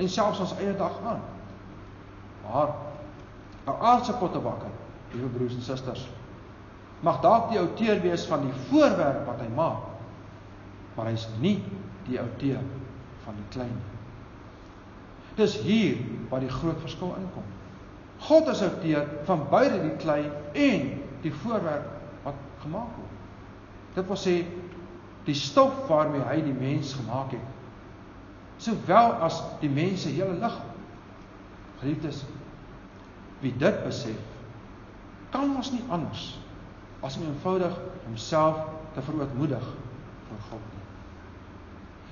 [0.00, 1.20] en selfs ons eie dag aan.
[2.46, 2.72] Maar
[3.66, 4.70] 'n aardse pottebakker,
[5.12, 6.08] liewe broers en susters,
[7.00, 9.84] mag dalk die outeur wees van die voorwerp wat hy maak,
[10.94, 11.62] maar hy's nie
[12.06, 12.60] die outeur
[13.24, 13.90] van die klein nie.
[15.34, 15.96] Dis hier
[16.28, 17.46] waar die groot verskil inkom.
[18.18, 20.90] God is outeur van beide die klei en
[21.22, 21.88] die voorwerp
[22.22, 23.16] wat gemaak word.
[23.94, 24.36] Dit wil sê
[25.26, 27.50] die stof waarmee hy die mens gemaak het
[28.62, 30.70] sowel as die mens se hele liggaam.
[31.80, 32.22] Geliefdes,
[33.42, 34.18] wie dit besef,
[35.34, 36.36] kan ons nie anders
[37.02, 38.60] as om eenvoudig homself
[38.94, 39.64] te verootmoedig
[40.28, 40.84] voor God nie.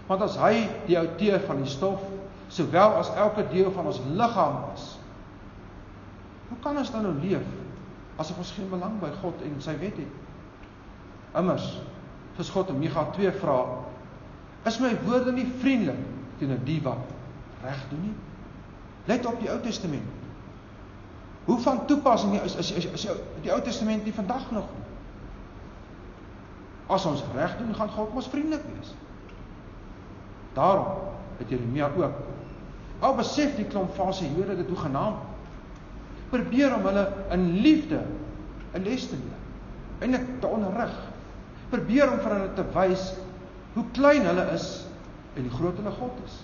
[0.09, 0.55] Want as hy
[0.89, 2.03] die outeur van die stof
[2.51, 4.89] sowel as elke deel van ons liggaam is,
[6.49, 7.47] hoe kan ons dan nou leef
[8.19, 10.17] asof ons geen belang by God en sy wet het?
[11.39, 11.69] Immers,
[12.37, 13.59] God in Micha 2 vra,
[14.65, 15.99] is my woorde nie vriendelik
[16.39, 17.13] teenoor die wat
[17.63, 18.15] reg doen nie?
[19.09, 20.09] Let op die Ou Testament.
[21.45, 23.07] Hoe van toepassing is is is, is
[23.43, 24.87] die Ou Testament nie vandag nog nie?
[26.87, 28.95] As ons reg doen, gaan God ons vriendelik wees.
[30.53, 30.87] Daarom
[31.39, 32.13] het Jeremia ook
[33.01, 35.29] al besef die klomp valse Jode dit hoe genaamd
[36.31, 38.03] probeer om hulle in liefde
[38.75, 39.39] 'n les te leer
[39.99, 40.93] en dit te onderrig.
[41.71, 43.11] Probeer om vir hulle te wys
[43.75, 44.67] hoe klein hulle is
[45.37, 46.41] en hoe groot hulle God is.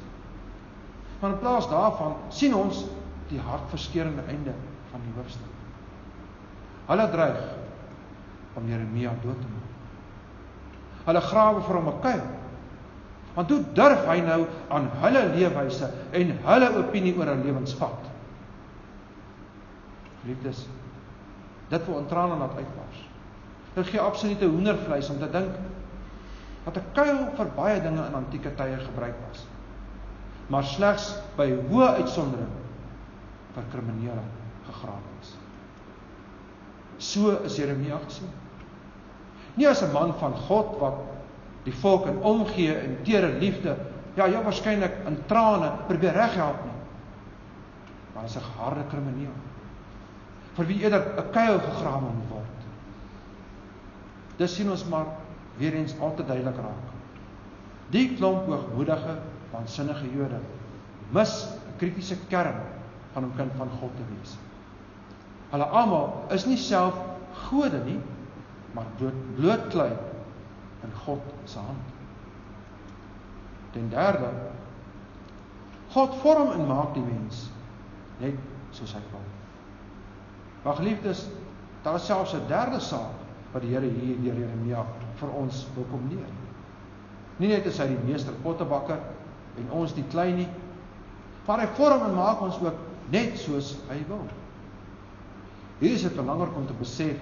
[1.20, 2.84] Maar in plaas daarvan sien ons
[3.30, 4.54] die hartverskeurende einde
[4.92, 5.54] van die hoofstuk.
[6.86, 7.40] Hulle dreig
[8.56, 9.72] om Jeremia dood te maak.
[11.06, 12.26] Hulle grawe vir hom 'n kuil.
[13.34, 18.06] Want hoe durf hy nou aan hulle leefwyse en hulle opinie oor 'n lewensvat?
[20.24, 20.66] Liefdes,
[21.68, 23.04] dit wil in trane laat uitbars.
[23.76, 25.56] Dit gee absolute hoendervleis om te dink
[26.64, 29.46] dat 'n kuil vir baie dinge in antieke tye gebruik was.
[30.48, 32.54] Maar slegs by hoë uitsondering
[33.54, 34.24] vir kriminele
[34.66, 35.36] gegrawe is.
[36.98, 38.30] So is Jeremia gesien.
[39.54, 40.98] Nie as 'n man van God wat
[41.64, 43.76] die volk in omgee en teere liefde,
[44.14, 46.80] ja, ja waarskynlik in trane probeer reghelp nie.
[48.14, 49.36] Maar as 'n harde krimineel
[50.54, 52.35] vir wie eerder 'n kuil gegrawe moet word.
[54.36, 55.06] Dis sien ons maar
[55.56, 56.92] weer eens al te duidelik raak.
[57.94, 59.18] Die klomp hoogmoedige,
[59.52, 60.40] waansinnige Jode
[61.14, 62.60] mis 'n kritiese kern
[63.12, 64.36] van 'n kind van God te wees.
[65.50, 66.94] Hulle almal is nie self
[67.48, 68.00] gode nie,
[68.72, 69.92] maar bloot bloot klei
[70.82, 71.86] in God se hand.
[73.72, 74.30] Ten derde
[75.88, 77.50] God vorm en maak die mens
[78.18, 78.34] net
[78.70, 79.20] soos hy wil.
[80.62, 81.28] Maar geliefdes,
[81.82, 84.84] daar is selfs 'n derde saak wat die Here hier deur Jeremia
[85.20, 86.26] vir ons wil kom leer.
[87.38, 89.00] Nie net is hy die meester pottebakker
[89.60, 90.48] en ons die klein nie,
[91.46, 92.82] maar hy vorm en maak ons ook
[93.12, 94.24] net soos hy wil.
[95.80, 97.20] Hier is dit belangrik om te besef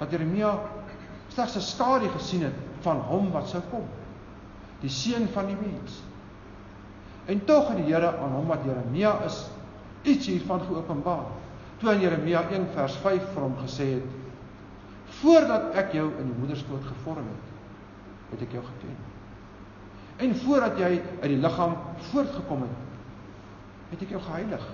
[0.00, 0.54] dat Jeremia
[1.34, 3.84] slegs 'n skadu gesien het van hom wat sou kom.
[4.80, 6.02] Die seun van die mens.
[7.26, 9.46] En tog het die Here aan hom wat Jeremia is
[10.02, 11.26] iets hiervan geopenbaar
[11.78, 14.04] toe in Jeremia 1 vers 5 vir hom gesê het:
[15.20, 17.52] "Voordat ek jou in die moederskoot gevorm het,
[18.30, 18.96] het ek jou geken.
[20.16, 21.76] En voordat jy uit die liggaam
[22.10, 22.76] voortgekom het,
[23.90, 24.68] het ek jou geheilig.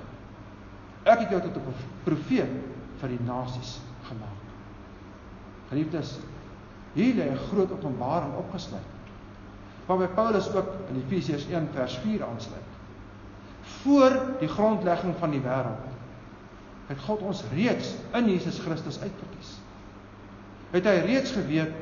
[1.02, 1.74] Ek het jou tot 'n
[2.04, 2.50] profeet
[3.00, 4.42] vir die nasies gemaak."
[5.68, 6.18] Geliefdes,
[6.94, 8.90] hier lê 'n groot openbaring opgesluit.
[9.86, 12.70] Waarby Paulus ook in Efesiërs 1 vers 4 aansluit.
[13.62, 15.90] Voor die grondlegging van die wêreld
[16.86, 19.61] het God ons reeds in Jesus Christus uitverkies.
[20.72, 21.74] Het hy reeds geweet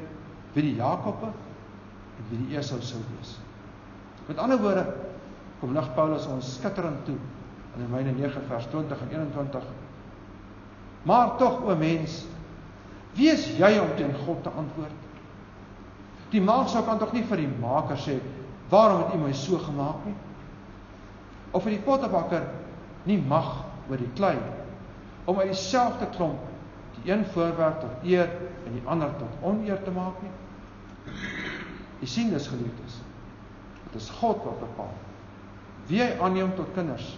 [0.55, 3.37] wie die Jakobe en wie die Esau sou wees.
[4.27, 4.87] Met ander woorde
[5.61, 7.19] kom lig Paulus ons skitterend toe
[7.77, 9.69] in Romeine 9 vers 20 en 21.
[11.07, 12.25] Maar tog o mens,
[13.15, 15.07] wie is jy om teen God te antwoord?
[16.31, 18.21] Die maag sou kan tog nie vir die maker sê,
[18.71, 20.15] "Waarom het U my so gemaak nie?"
[21.53, 22.43] Of vir die pottebakker
[23.05, 24.39] nie mag oor die klei
[25.25, 26.50] om uit dieselfde klomp
[27.01, 28.29] die een voorwerp tot eer
[28.67, 31.15] en die ander tot oneer te maak nie.
[32.01, 33.01] Jy sien dis geliefdes.
[33.91, 34.93] Dit is God wat bepaal
[35.91, 37.17] wie hy aanneem tot kinders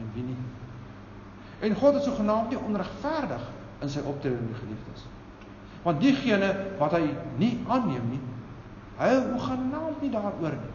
[0.00, 0.36] en wie nie.
[1.64, 3.46] En God is sogenaamd nie onregverdig
[3.84, 5.06] in sy optrede die geliefdes.
[5.84, 7.06] Want diegene wat hy
[7.40, 8.20] nie aanneem nie,
[9.00, 10.74] hy hoe gaan naam nie daaroor nie.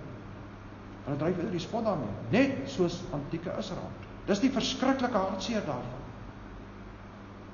[1.06, 3.92] Hulle dryf oor die spot daarmee, net soos antieke Israel.
[4.26, 6.05] Dis die verskriklike hartseer daarvan.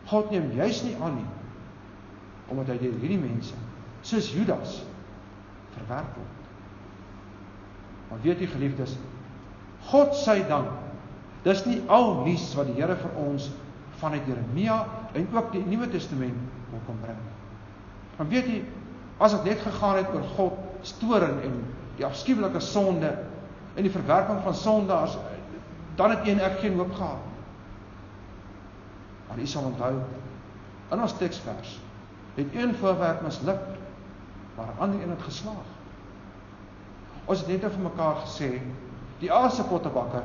[0.09, 1.29] God neem juis nie aan nie
[2.51, 3.55] omdat hy deur hierdie mense
[4.03, 4.81] soos Judas
[5.77, 6.47] verwerp word.
[8.09, 8.97] Maar weet jy geliefdes,
[9.87, 10.71] God sy dank.
[11.45, 13.47] Dis nie al nuus wat die Here vir ons
[14.01, 14.81] vanuit Jeremia
[15.17, 16.37] en ook die Nuwe Testament
[16.73, 17.21] wil kom bring.
[18.17, 18.59] Want weet jy,
[19.21, 21.57] as dit net gegaan het oor God storing en
[21.97, 23.13] die afskuwelike sonde
[23.77, 25.15] en die verwerping van sondaars,
[25.95, 27.30] dan het een ek geen hoop gehad.
[29.31, 29.93] Maar u sal onthou
[30.91, 31.79] in ons teksvers
[32.35, 33.59] het een voorwerp misluk,
[34.55, 35.69] maar 'n ander een het geslaag.
[37.25, 38.61] Ons het net vir mekaar gesê,
[39.19, 40.23] die aardse pottebakker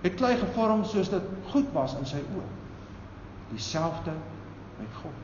[0.00, 2.46] het klei gevorm soos dit goed was in sy oë.
[3.50, 4.10] Dieselfde
[4.78, 5.18] met God.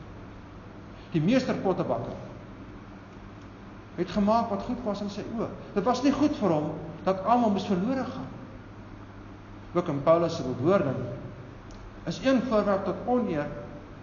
[1.11, 2.19] Die meester pottebakker
[3.95, 5.49] het gemaak wat goed was in sy oë.
[5.75, 8.31] Dit was nie goed vir hom dat almal moes verlore gaan.
[9.75, 10.97] Ook in Paulus se bewoording
[12.05, 13.47] is een voorwerp tot oneer,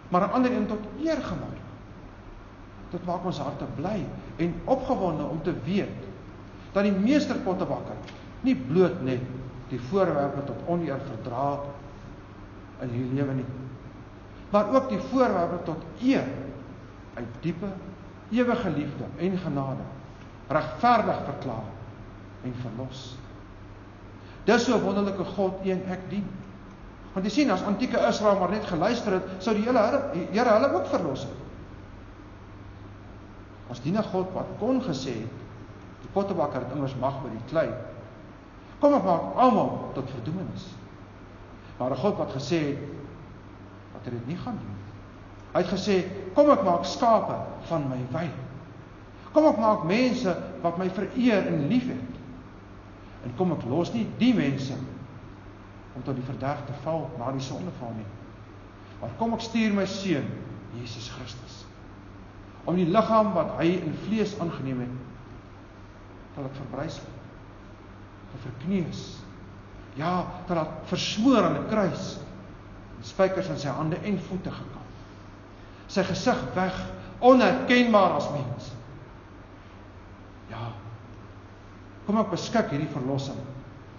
[0.09, 1.57] maar 'n ander een tot eer gemaak.
[2.89, 6.07] Dit maak ons harte bly en opgewonde om te weet
[6.71, 7.95] dat die meester pottebakker
[8.41, 9.21] nie bloot net
[9.69, 11.59] die voorwerpe tot oneer verdra
[12.81, 13.45] in hierdie lewe nie,
[14.49, 16.25] maar ook die voorwerpe tot eer
[17.13, 17.67] uit diepe
[18.29, 19.85] ewige liefde en genade
[20.49, 21.69] regverdig verklaar
[22.43, 23.15] en verlos.
[24.43, 26.25] Dis so wonderlike God een ek dien.
[27.13, 29.81] Want jy sien as antieke Israel maar net geluister het, sou die hele
[30.31, 31.37] Here hulle ook verlos het.
[33.69, 35.37] Ons dien 'n God wat kon gesê het
[36.01, 37.69] die pottebakker het immers mag by die klei.
[38.79, 40.69] Kom ek maak almal tot verdoemenis.
[41.77, 42.77] Maar 'n God wat gesê het
[43.93, 44.77] dat hy dit nie gaan doen.
[45.53, 48.29] Hy het gesê, "Kom ek maak skape van my wy.
[49.33, 52.15] Kom ek maak mense wat my vereer en liefhet."
[53.23, 54.73] En kom ek los nie die mense
[55.95, 58.07] om tot die verderf te val na die sondeval nie.
[58.99, 60.27] Maar kom ek stuur my seun
[60.77, 61.63] Jesus Christus
[62.69, 64.97] om die liggaam wat hy in vlees aangeneem het
[66.35, 66.99] te laat verbrys
[68.29, 69.03] te verkneus
[69.97, 70.11] ja
[70.47, 72.19] te laat versmoor aan 'n kruis
[72.97, 74.87] en spykers in sy hande en voete gekamp.
[75.87, 76.75] Sy gesig weg
[77.19, 78.71] onherkenbaar as mens.
[80.49, 80.71] Ja
[82.05, 83.39] kom ek beskik hierdie verlossing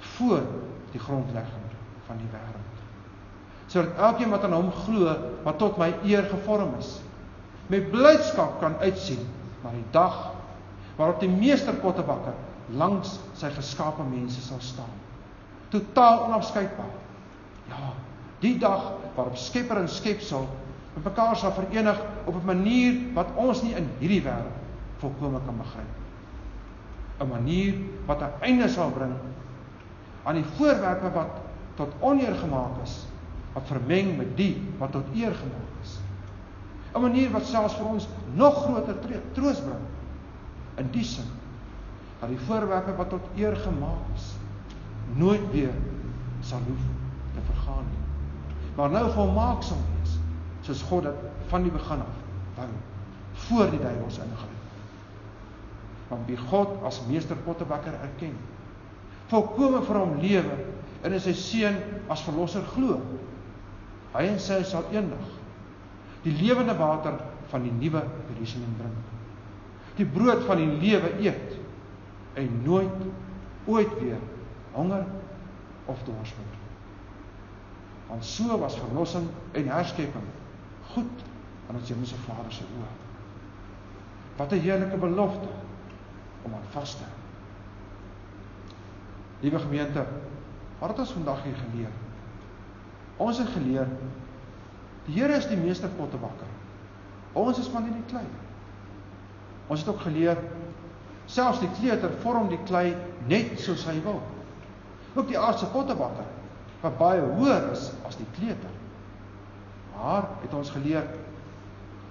[0.01, 0.43] voor
[0.93, 1.60] die grondlegging
[2.11, 5.15] van die wêreld sodat elkeen wat aan hom glo
[5.47, 6.99] wat tot my eer gevorm is
[7.71, 9.23] met blydskap kan uitsien
[9.63, 10.21] na die dag
[10.99, 12.35] waarop die meester pottebakker
[12.77, 14.91] langs sy geskape mense sal staan.
[15.71, 16.93] Totaal onafskeidbaar.
[17.71, 17.93] Ja,
[18.43, 20.49] die dag waarop Skepper en Skepsel
[20.95, 24.59] met mekaar sal verenig op 'n manier wat ons nie in hierdie wêreld
[24.99, 25.93] volkome kan begryp.
[27.21, 27.75] 'n Manier
[28.07, 29.15] wat 'n einde sal bring
[30.25, 31.41] aan die voorwerpe wat
[31.79, 33.07] tot oneer gemaak is,
[33.53, 35.99] wat vermeng met die wat tot eer gemaak is.
[36.95, 38.97] 'n manier wat selfs vir ons nog groter
[39.33, 39.87] troos bring.
[40.77, 41.29] In die sin
[42.21, 44.35] dat die voorwerpe wat tot eer gemaak is
[45.15, 45.75] nooit weer
[46.41, 46.83] sal hoef
[47.35, 48.05] te vergaan nie.
[48.77, 50.19] Maar nou volmaak sal wees
[50.67, 51.15] soos God dit
[51.49, 52.19] van die begin af
[52.57, 52.69] wou
[53.47, 54.59] voor die duiwels ingryp.
[56.09, 58.35] Want wie God as meester pottebakker erken,
[59.31, 60.57] volkome vir hom lewe
[61.03, 61.77] en in sy seun
[62.13, 62.99] as verlosser glo.
[64.15, 65.39] Hy en sy sal eendag
[66.25, 67.17] die lewende water
[67.49, 68.03] van die nuwe
[68.35, 69.07] Jerusalem drink.
[69.97, 71.57] Die brood van die lewe eet
[72.41, 73.07] en nooit
[73.71, 74.21] ooit weer
[74.73, 75.07] honger
[75.91, 76.59] of dors word.
[78.11, 80.29] Want so was verlossing en herskepping
[80.93, 81.25] goed
[81.69, 82.91] aan ons Hemelse Vader se oë.
[84.37, 85.49] Wat 'n heerlike belofte
[86.43, 87.19] om aan vas te hou.
[89.41, 90.07] Liewe gemeente,
[90.81, 91.93] wat het ons vandag hier geleer?
[93.21, 93.89] Ons het geleer
[95.11, 96.49] Die Here is die meester pottebakker.
[97.39, 98.25] Ons is maar net die klei.
[99.71, 100.39] Ons het ook geleer
[101.31, 102.93] selfs die kleuter vorm die klei
[103.31, 104.19] net soos hy wil.
[105.15, 106.27] Ook die aardse pottebakker
[106.81, 108.77] wat baie hoër is as die kleuter.
[109.95, 111.07] Maar het ons geleer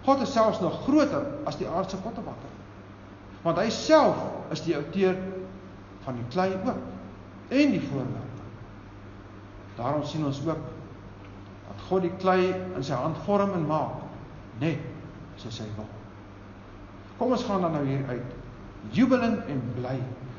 [0.05, 2.53] God is selfs nog groter as die aardse pottebakker.
[3.43, 4.19] Want hy self
[4.55, 5.19] is die outeur
[6.05, 6.79] van die klei ook
[7.49, 8.28] en die voorwerp.
[9.79, 10.59] Daarom sien ons ook
[11.69, 14.03] dat God die klei in sy hand vorm en maak
[14.59, 14.83] net
[15.39, 15.87] soos hy wil.
[17.19, 18.35] Kom ons gaan dan nou hier uit
[18.95, 19.97] jubelend en bly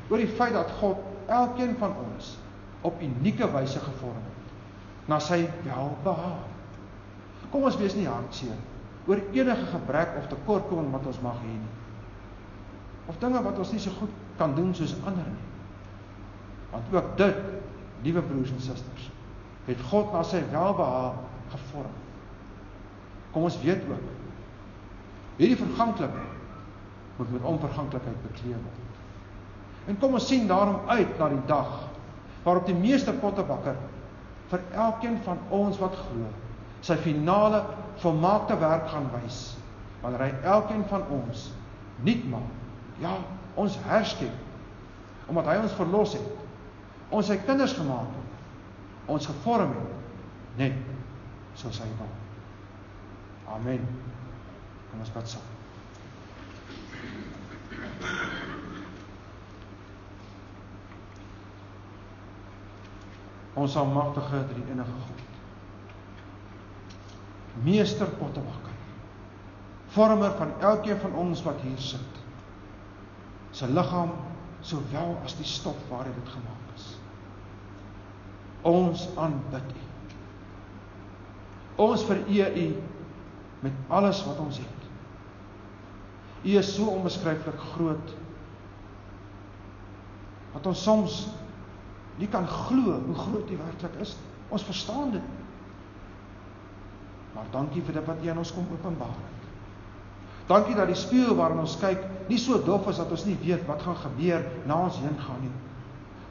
[0.09, 2.35] oor die feit dat God elkeen van ons
[2.85, 6.49] op unieke wyse gevorm het na sy welbehaag.
[7.51, 8.57] Kom ons wees nie hartseer
[9.09, 11.71] oor enige gebrek of tekortkoming wat ons mag hê nie.
[13.09, 15.47] Of dinge wat ons nie so goed kan doen soos ander nie.
[16.71, 17.41] Want ook dit,
[18.05, 19.09] liewe broers en susters,
[19.67, 21.19] het God na sy welbehaag
[21.53, 21.95] gevorm.
[23.31, 24.09] Kom ons weet ook
[25.41, 26.25] hierdie verganklike
[27.17, 28.99] moet met onverganklikheid bekleed word.
[29.89, 31.71] En kom ons sien daarom uit na die dag
[32.43, 33.77] waarop die meester pottebakker
[34.51, 36.29] vir elkeen van ons wat glo
[36.85, 37.63] sy finale
[38.01, 39.41] volmaakte werk gaan wys
[40.01, 41.51] wanneer hy elkeen van ons
[42.01, 42.53] nuut maak.
[43.01, 43.17] Ja,
[43.57, 46.31] ons herskep omdat hy ons verlos het.
[47.13, 48.20] Ons sy kinders gemaak het.
[49.05, 49.97] Ons gevorm het
[50.57, 50.73] net
[51.55, 52.13] soos hy wil.
[53.55, 53.87] Amen.
[54.91, 55.49] Kom ons bid saam.
[63.61, 65.27] Ons almagtige drie enige God.
[67.65, 68.77] Meester Pottebakker.
[69.91, 72.19] Vormer van elkeen van ons wat hier sit.
[73.51, 74.15] Sy liggaam
[74.63, 76.60] sowel as die stof waar hy dit gemaak.
[78.67, 79.85] Ons aanbid U.
[81.81, 82.67] Ons vereer U
[83.61, 84.87] met alles wat ons het.
[86.41, 88.15] U is so onbeskryflik groot
[90.51, 91.19] dat ons soms
[92.19, 94.15] nie kan glo hoe groot U werklik is.
[94.49, 95.29] Ons verstaan dit.
[97.33, 99.41] Maar dankie vir dit wat U aan ons kom openbaar het.
[100.49, 103.63] Dankie dat die spieël waarna ons kyk nie so dof is dat ons nie weet
[103.69, 105.53] wat gaan gebeur na ons heen gaan nie.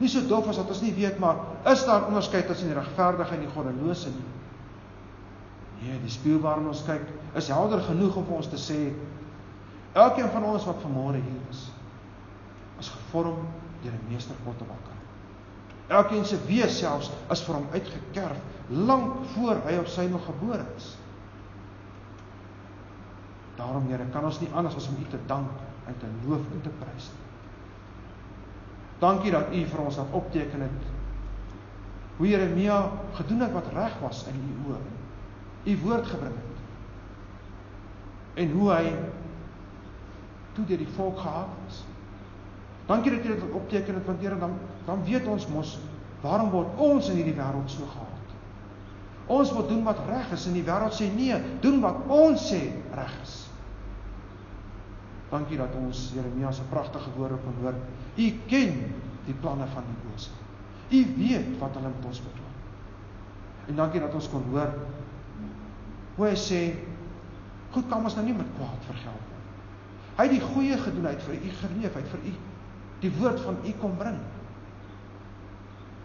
[0.01, 3.35] Nie so dof is dat ons nie weet maar is daar onderskeid tussen die regverdige
[3.35, 4.29] en die goddelose nie.
[5.81, 7.05] Nee, die spieël waarna ons kyk
[7.37, 8.79] is helder genoeg om vir ons te sê
[9.97, 11.67] elkeen van ons wat vanmôre hier is
[12.81, 13.45] is gevorm
[13.83, 14.97] deur 'n meester pottebakker.
[15.87, 18.37] Elkeen se wees selfs is vir hom uitgekerf
[18.69, 20.95] lank voor hy op sy nog gebore is.
[23.55, 25.49] Daarom Here, kan ons nie anders as om U te dank
[25.87, 27.20] en te loof en te prys nie.
[29.01, 30.89] Dankie dat U vir ons laat opteken het
[32.17, 34.81] hoe Jeremia gedoen het wat reg was in U oë.
[35.65, 36.59] U woord gebring het.
[38.43, 38.91] En hoe hy
[40.53, 41.81] toe deur die volk gehaat is.
[42.85, 44.53] Dankie dat U dit opteken het want Here dan
[44.85, 45.79] dan weet ons mos
[46.21, 48.33] waarom word ons in hierdie wêreld so gehaat.
[49.31, 52.61] Ons moet doen wat reg is en die wêreld sê nee, doen wat ons sê
[52.93, 53.35] reg is.
[55.31, 57.77] Dankie dat ons Jeremia se pragtige woorde kon hoor.
[58.19, 58.73] U ken
[59.25, 60.33] die planne van die bose.
[60.91, 62.55] U weet wat hulle met ons beplan.
[63.71, 64.73] En dankie dat ons kon hoor
[66.17, 66.61] hoe hy sê
[67.71, 69.39] goed kan ons nou nie met kwaad vergeld nie.
[70.17, 72.33] Hy het die goeie gedoen uit vir u geleef, uit vir u
[73.01, 74.19] die woord van u kom bring.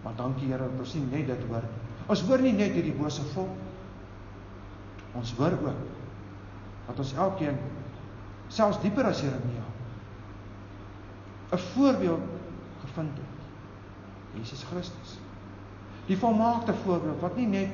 [0.05, 1.83] Maar dankie Here dat ons nie net dit hoor nie.
[2.07, 3.51] Ons hoor nie net hierdie bose volk.
[5.19, 5.83] Ons hoor ook
[6.87, 7.59] dat ons elkeen
[8.49, 9.65] selfs dieper as Jeremia
[11.53, 12.21] 'n voorbeeld
[12.81, 13.37] gevind het.
[14.35, 15.19] Jesus Christus.
[16.07, 17.71] Die volmaakte voorbeeld wat nie net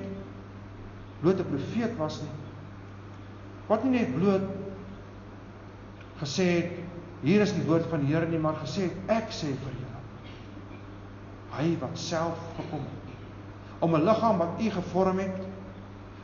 [1.21, 2.37] bloot 'n profeet was nie.
[3.67, 4.43] Wat nie net bloot
[6.21, 6.71] gesê het
[7.23, 10.01] hier is die woord van die Here nie, maar gesê het ek sê vir julle.
[11.57, 13.03] Hy wat self gekom het
[13.83, 15.43] om 'n liggaam wat u gevorm het,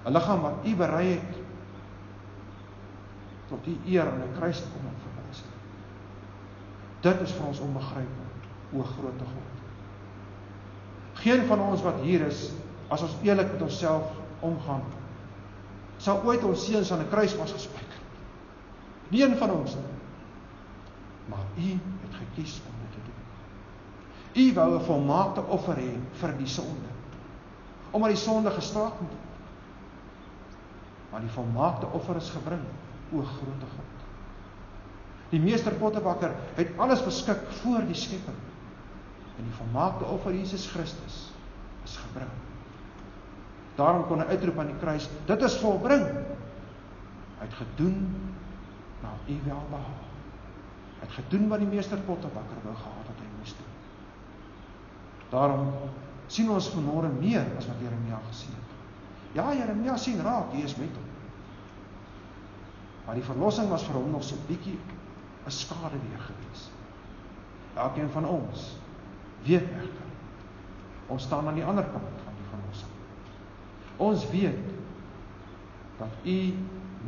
[0.05, 1.48] 'n liggaam wat u berei het
[3.49, 5.43] tot die eer aan 'n kruis kom en verwys.
[7.01, 9.55] Dit is vir ons onbegryplik, o grootte God.
[11.15, 12.53] Geen van ons wat hier is,
[12.89, 14.83] as ons eerlik met onsself omgaan,
[15.97, 18.01] sou ooit ons seuns aan 'n kruis was gespijker.
[19.09, 19.97] Nie een van ons nie.
[21.29, 21.71] Maar U
[22.03, 23.19] het gekies om dit te doen.
[24.45, 26.91] U wou 'n volmaakte offer hê vir die sonde.
[27.91, 29.29] Omdat die sonde gestraaf moet word.
[31.11, 32.65] Maar die volmaakte offer is gebring
[33.13, 33.95] o grootte God.
[35.33, 38.39] Die meester pottebakker het alles beskik voor die skepping.
[39.39, 41.19] En die volmaakte offer Jesus Christus
[41.85, 42.33] is gebring.
[43.79, 46.07] Daarom kon hy uitroep aan die kruis, dit is volbring.
[47.39, 47.99] Hy het gedoen
[49.05, 50.07] na u welbehaag.
[50.99, 53.77] Hy het gedoen wat die meester pottebakker wou gehad het hy moes doen.
[55.31, 55.69] Daarom
[56.33, 58.75] sien ons vanmôre meer as wat Jeremia gesien het.
[59.37, 61.08] Ja, Jeremia sien raak, hy is met hom.
[63.09, 64.77] Maar die verlossing was vir hom nog so bietjie
[65.47, 66.71] 'n skade weer gewees.
[67.75, 68.77] Elkeen van ons
[69.45, 70.09] weet egter
[71.07, 72.91] ons staan aan die ander kant van die verlossing.
[73.97, 74.69] Ons weet
[75.99, 76.55] dat U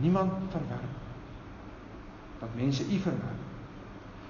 [0.01, 0.97] niemand verwerp.
[2.39, 3.45] Dat mense U verwerp.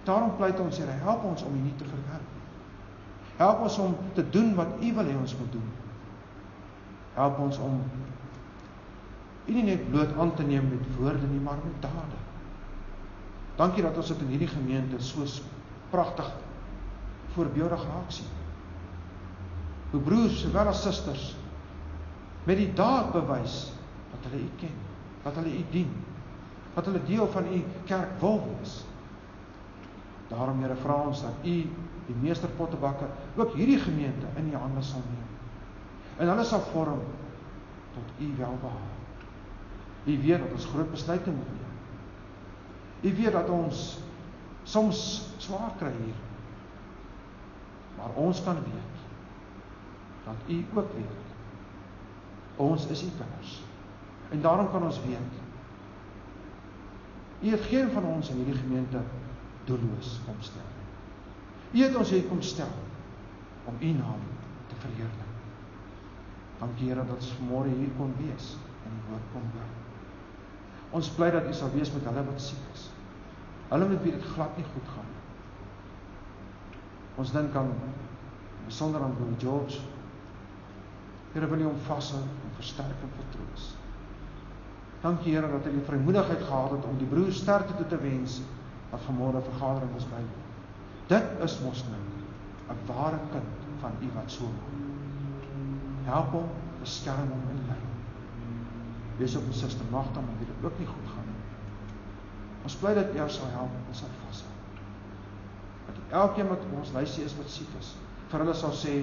[0.04, 2.28] Daarom pleit ons Here, help ons om U nie te verwerp.
[3.36, 5.70] Help ons om te doen wat U wil hê ons moet doen.
[7.14, 7.82] Help ons om
[9.50, 12.18] U nie net bloot aan te neem met woorde nie, maar met dade.
[13.58, 15.26] Dankie dat ons dit in hierdie gemeente so
[15.90, 16.28] pragtig
[17.34, 18.28] voorbeeldig raak sien.
[19.90, 21.32] Hoe broers sowel as susters
[22.46, 23.72] met die daad bewys
[24.12, 24.78] dat hulle U ken,
[25.24, 25.90] dat hulle U dien,
[26.76, 28.78] dat hulle deel van U kerk wil wees.
[30.30, 31.56] Daarom Here vra ons dat U
[32.06, 35.28] die meester pottebakker ook hierdie gemeente in U hande sal neem.
[36.22, 37.02] En hulle sal vorm
[37.98, 38.99] tot U welbehaag.
[40.04, 41.74] U weet dat ons groot besluite moet neem.
[43.00, 43.98] U weet dat ons
[44.62, 45.00] soms
[45.36, 46.20] swaar kry hier.
[47.96, 49.04] Maar ons kan weet
[50.24, 51.28] dat U ook weet.
[52.56, 53.60] Ons is U kinders.
[54.30, 55.38] En daarom kan ons weet
[57.40, 59.00] U het geen van ons in hierdie gemeente
[59.64, 60.68] doelloos kom stel.
[61.72, 62.72] U het ons hier kom stel
[63.64, 64.24] om U naam
[64.68, 65.28] te verheerlik.
[66.60, 69.70] Dankie Here dat ons vanmôre hier kon wees en die woord kon hoor.
[70.96, 72.88] Ons bly dat U sal wees met hulle wat siek is.
[73.70, 76.78] Hulle met wie dit glad nie goed gaan nie.
[77.22, 77.70] Ons dink aan
[78.66, 79.78] besonder aan Broer George.
[81.34, 83.70] Here wil U hom vashou en versterk en vertroos.
[85.00, 88.40] Dankie Here dat hy die vrymoedigheid gehad het om die broer sterkte toe te wens
[88.90, 90.20] wat vanmôre vergadering ons by.
[91.12, 92.02] Dit is mos nou
[92.74, 95.46] 'n ware kind van U wat so maak.
[96.04, 96.50] Help hom,
[96.82, 97.89] beskerm hom en lei.
[99.20, 101.40] Wees op ons suster Magda, maar dit ook nie goed gaan nie.
[102.64, 104.54] Ons bly dat U sal help en sal vashou.
[105.88, 107.94] Dat elkeen wat ons luister is wat siek is,
[108.30, 108.94] vir hulle sal sê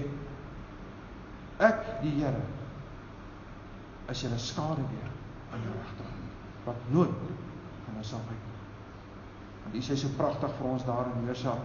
[1.68, 2.42] ek die Here
[4.08, 5.10] as julle skade weer
[5.54, 7.24] aan jou regterhand wat nooit
[7.86, 8.42] van ons sal nie.
[9.64, 11.56] Want U sê so pragtig vir ons daar in Hosea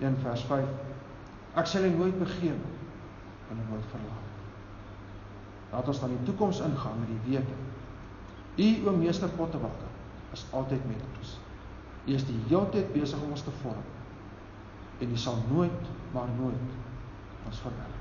[0.00, 0.70] 1 vers 5.
[1.60, 4.24] Ek sal nooit begeer en U nooit verlaat.
[5.74, 7.56] Laat ons dan die toekoms ingaan met die wete.
[8.54, 9.90] U o meester Pottebakker
[10.36, 11.34] is altyd met ons.
[12.06, 13.82] U is die hele tyd besig om ons te vorm.
[15.02, 16.78] En U sal nooit maar nooit
[17.48, 18.00] ons verwerp.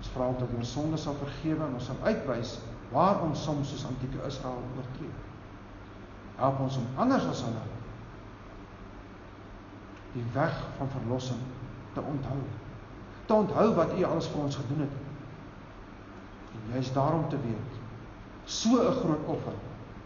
[0.00, 2.58] Ons vra dat U ons sondes sal vergewe en ons sal uitwys
[2.92, 5.12] waar ons soms soos antieke Israel oortree
[6.40, 7.66] help ons om anders as hulle
[10.14, 11.42] die weg van verlossing
[11.94, 12.38] te onthou.
[13.26, 14.96] Te onthou wat U alles vir ons gedoen het.
[16.64, 17.80] En juist daarom te weet,
[18.44, 19.56] so 'n groot offer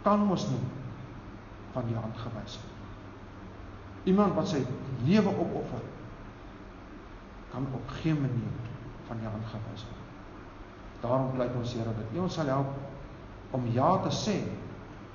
[0.02, 0.64] kan ons nie
[1.72, 2.82] van U hand gewys word.
[4.04, 4.60] Iemand wat sy
[5.04, 5.82] lewe opoffer
[7.50, 8.54] kan op geen manier
[9.06, 10.02] van U hand gewys word.
[11.00, 12.70] Daarom pleit ons Here dat U ons sal help
[13.50, 14.36] om ja te sê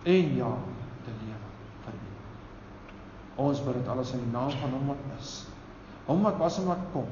[0.04, 0.52] en ja
[1.06, 1.50] te lewe
[1.86, 2.12] vir U.
[3.48, 5.34] Ons bid dit alles in die naam van Hom wat is.
[6.06, 7.10] Hom wat was en wat kom.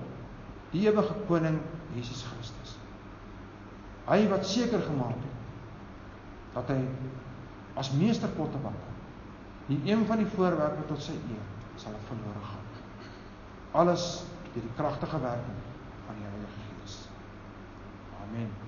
[0.71, 1.59] Die ewige koning
[1.95, 2.56] Jesus Christus.
[4.07, 5.35] Hy wat seker gemaak het
[6.57, 6.79] dat hy
[7.77, 8.95] as meester pottebakker
[9.67, 11.47] nie een van die voorwerpe tot sy eer
[11.77, 12.69] sal verlore gaan.
[13.83, 14.05] Alles
[14.53, 15.59] deur die kragtige werking
[16.07, 16.95] van die Heilige Gees.
[18.23, 18.66] Amen.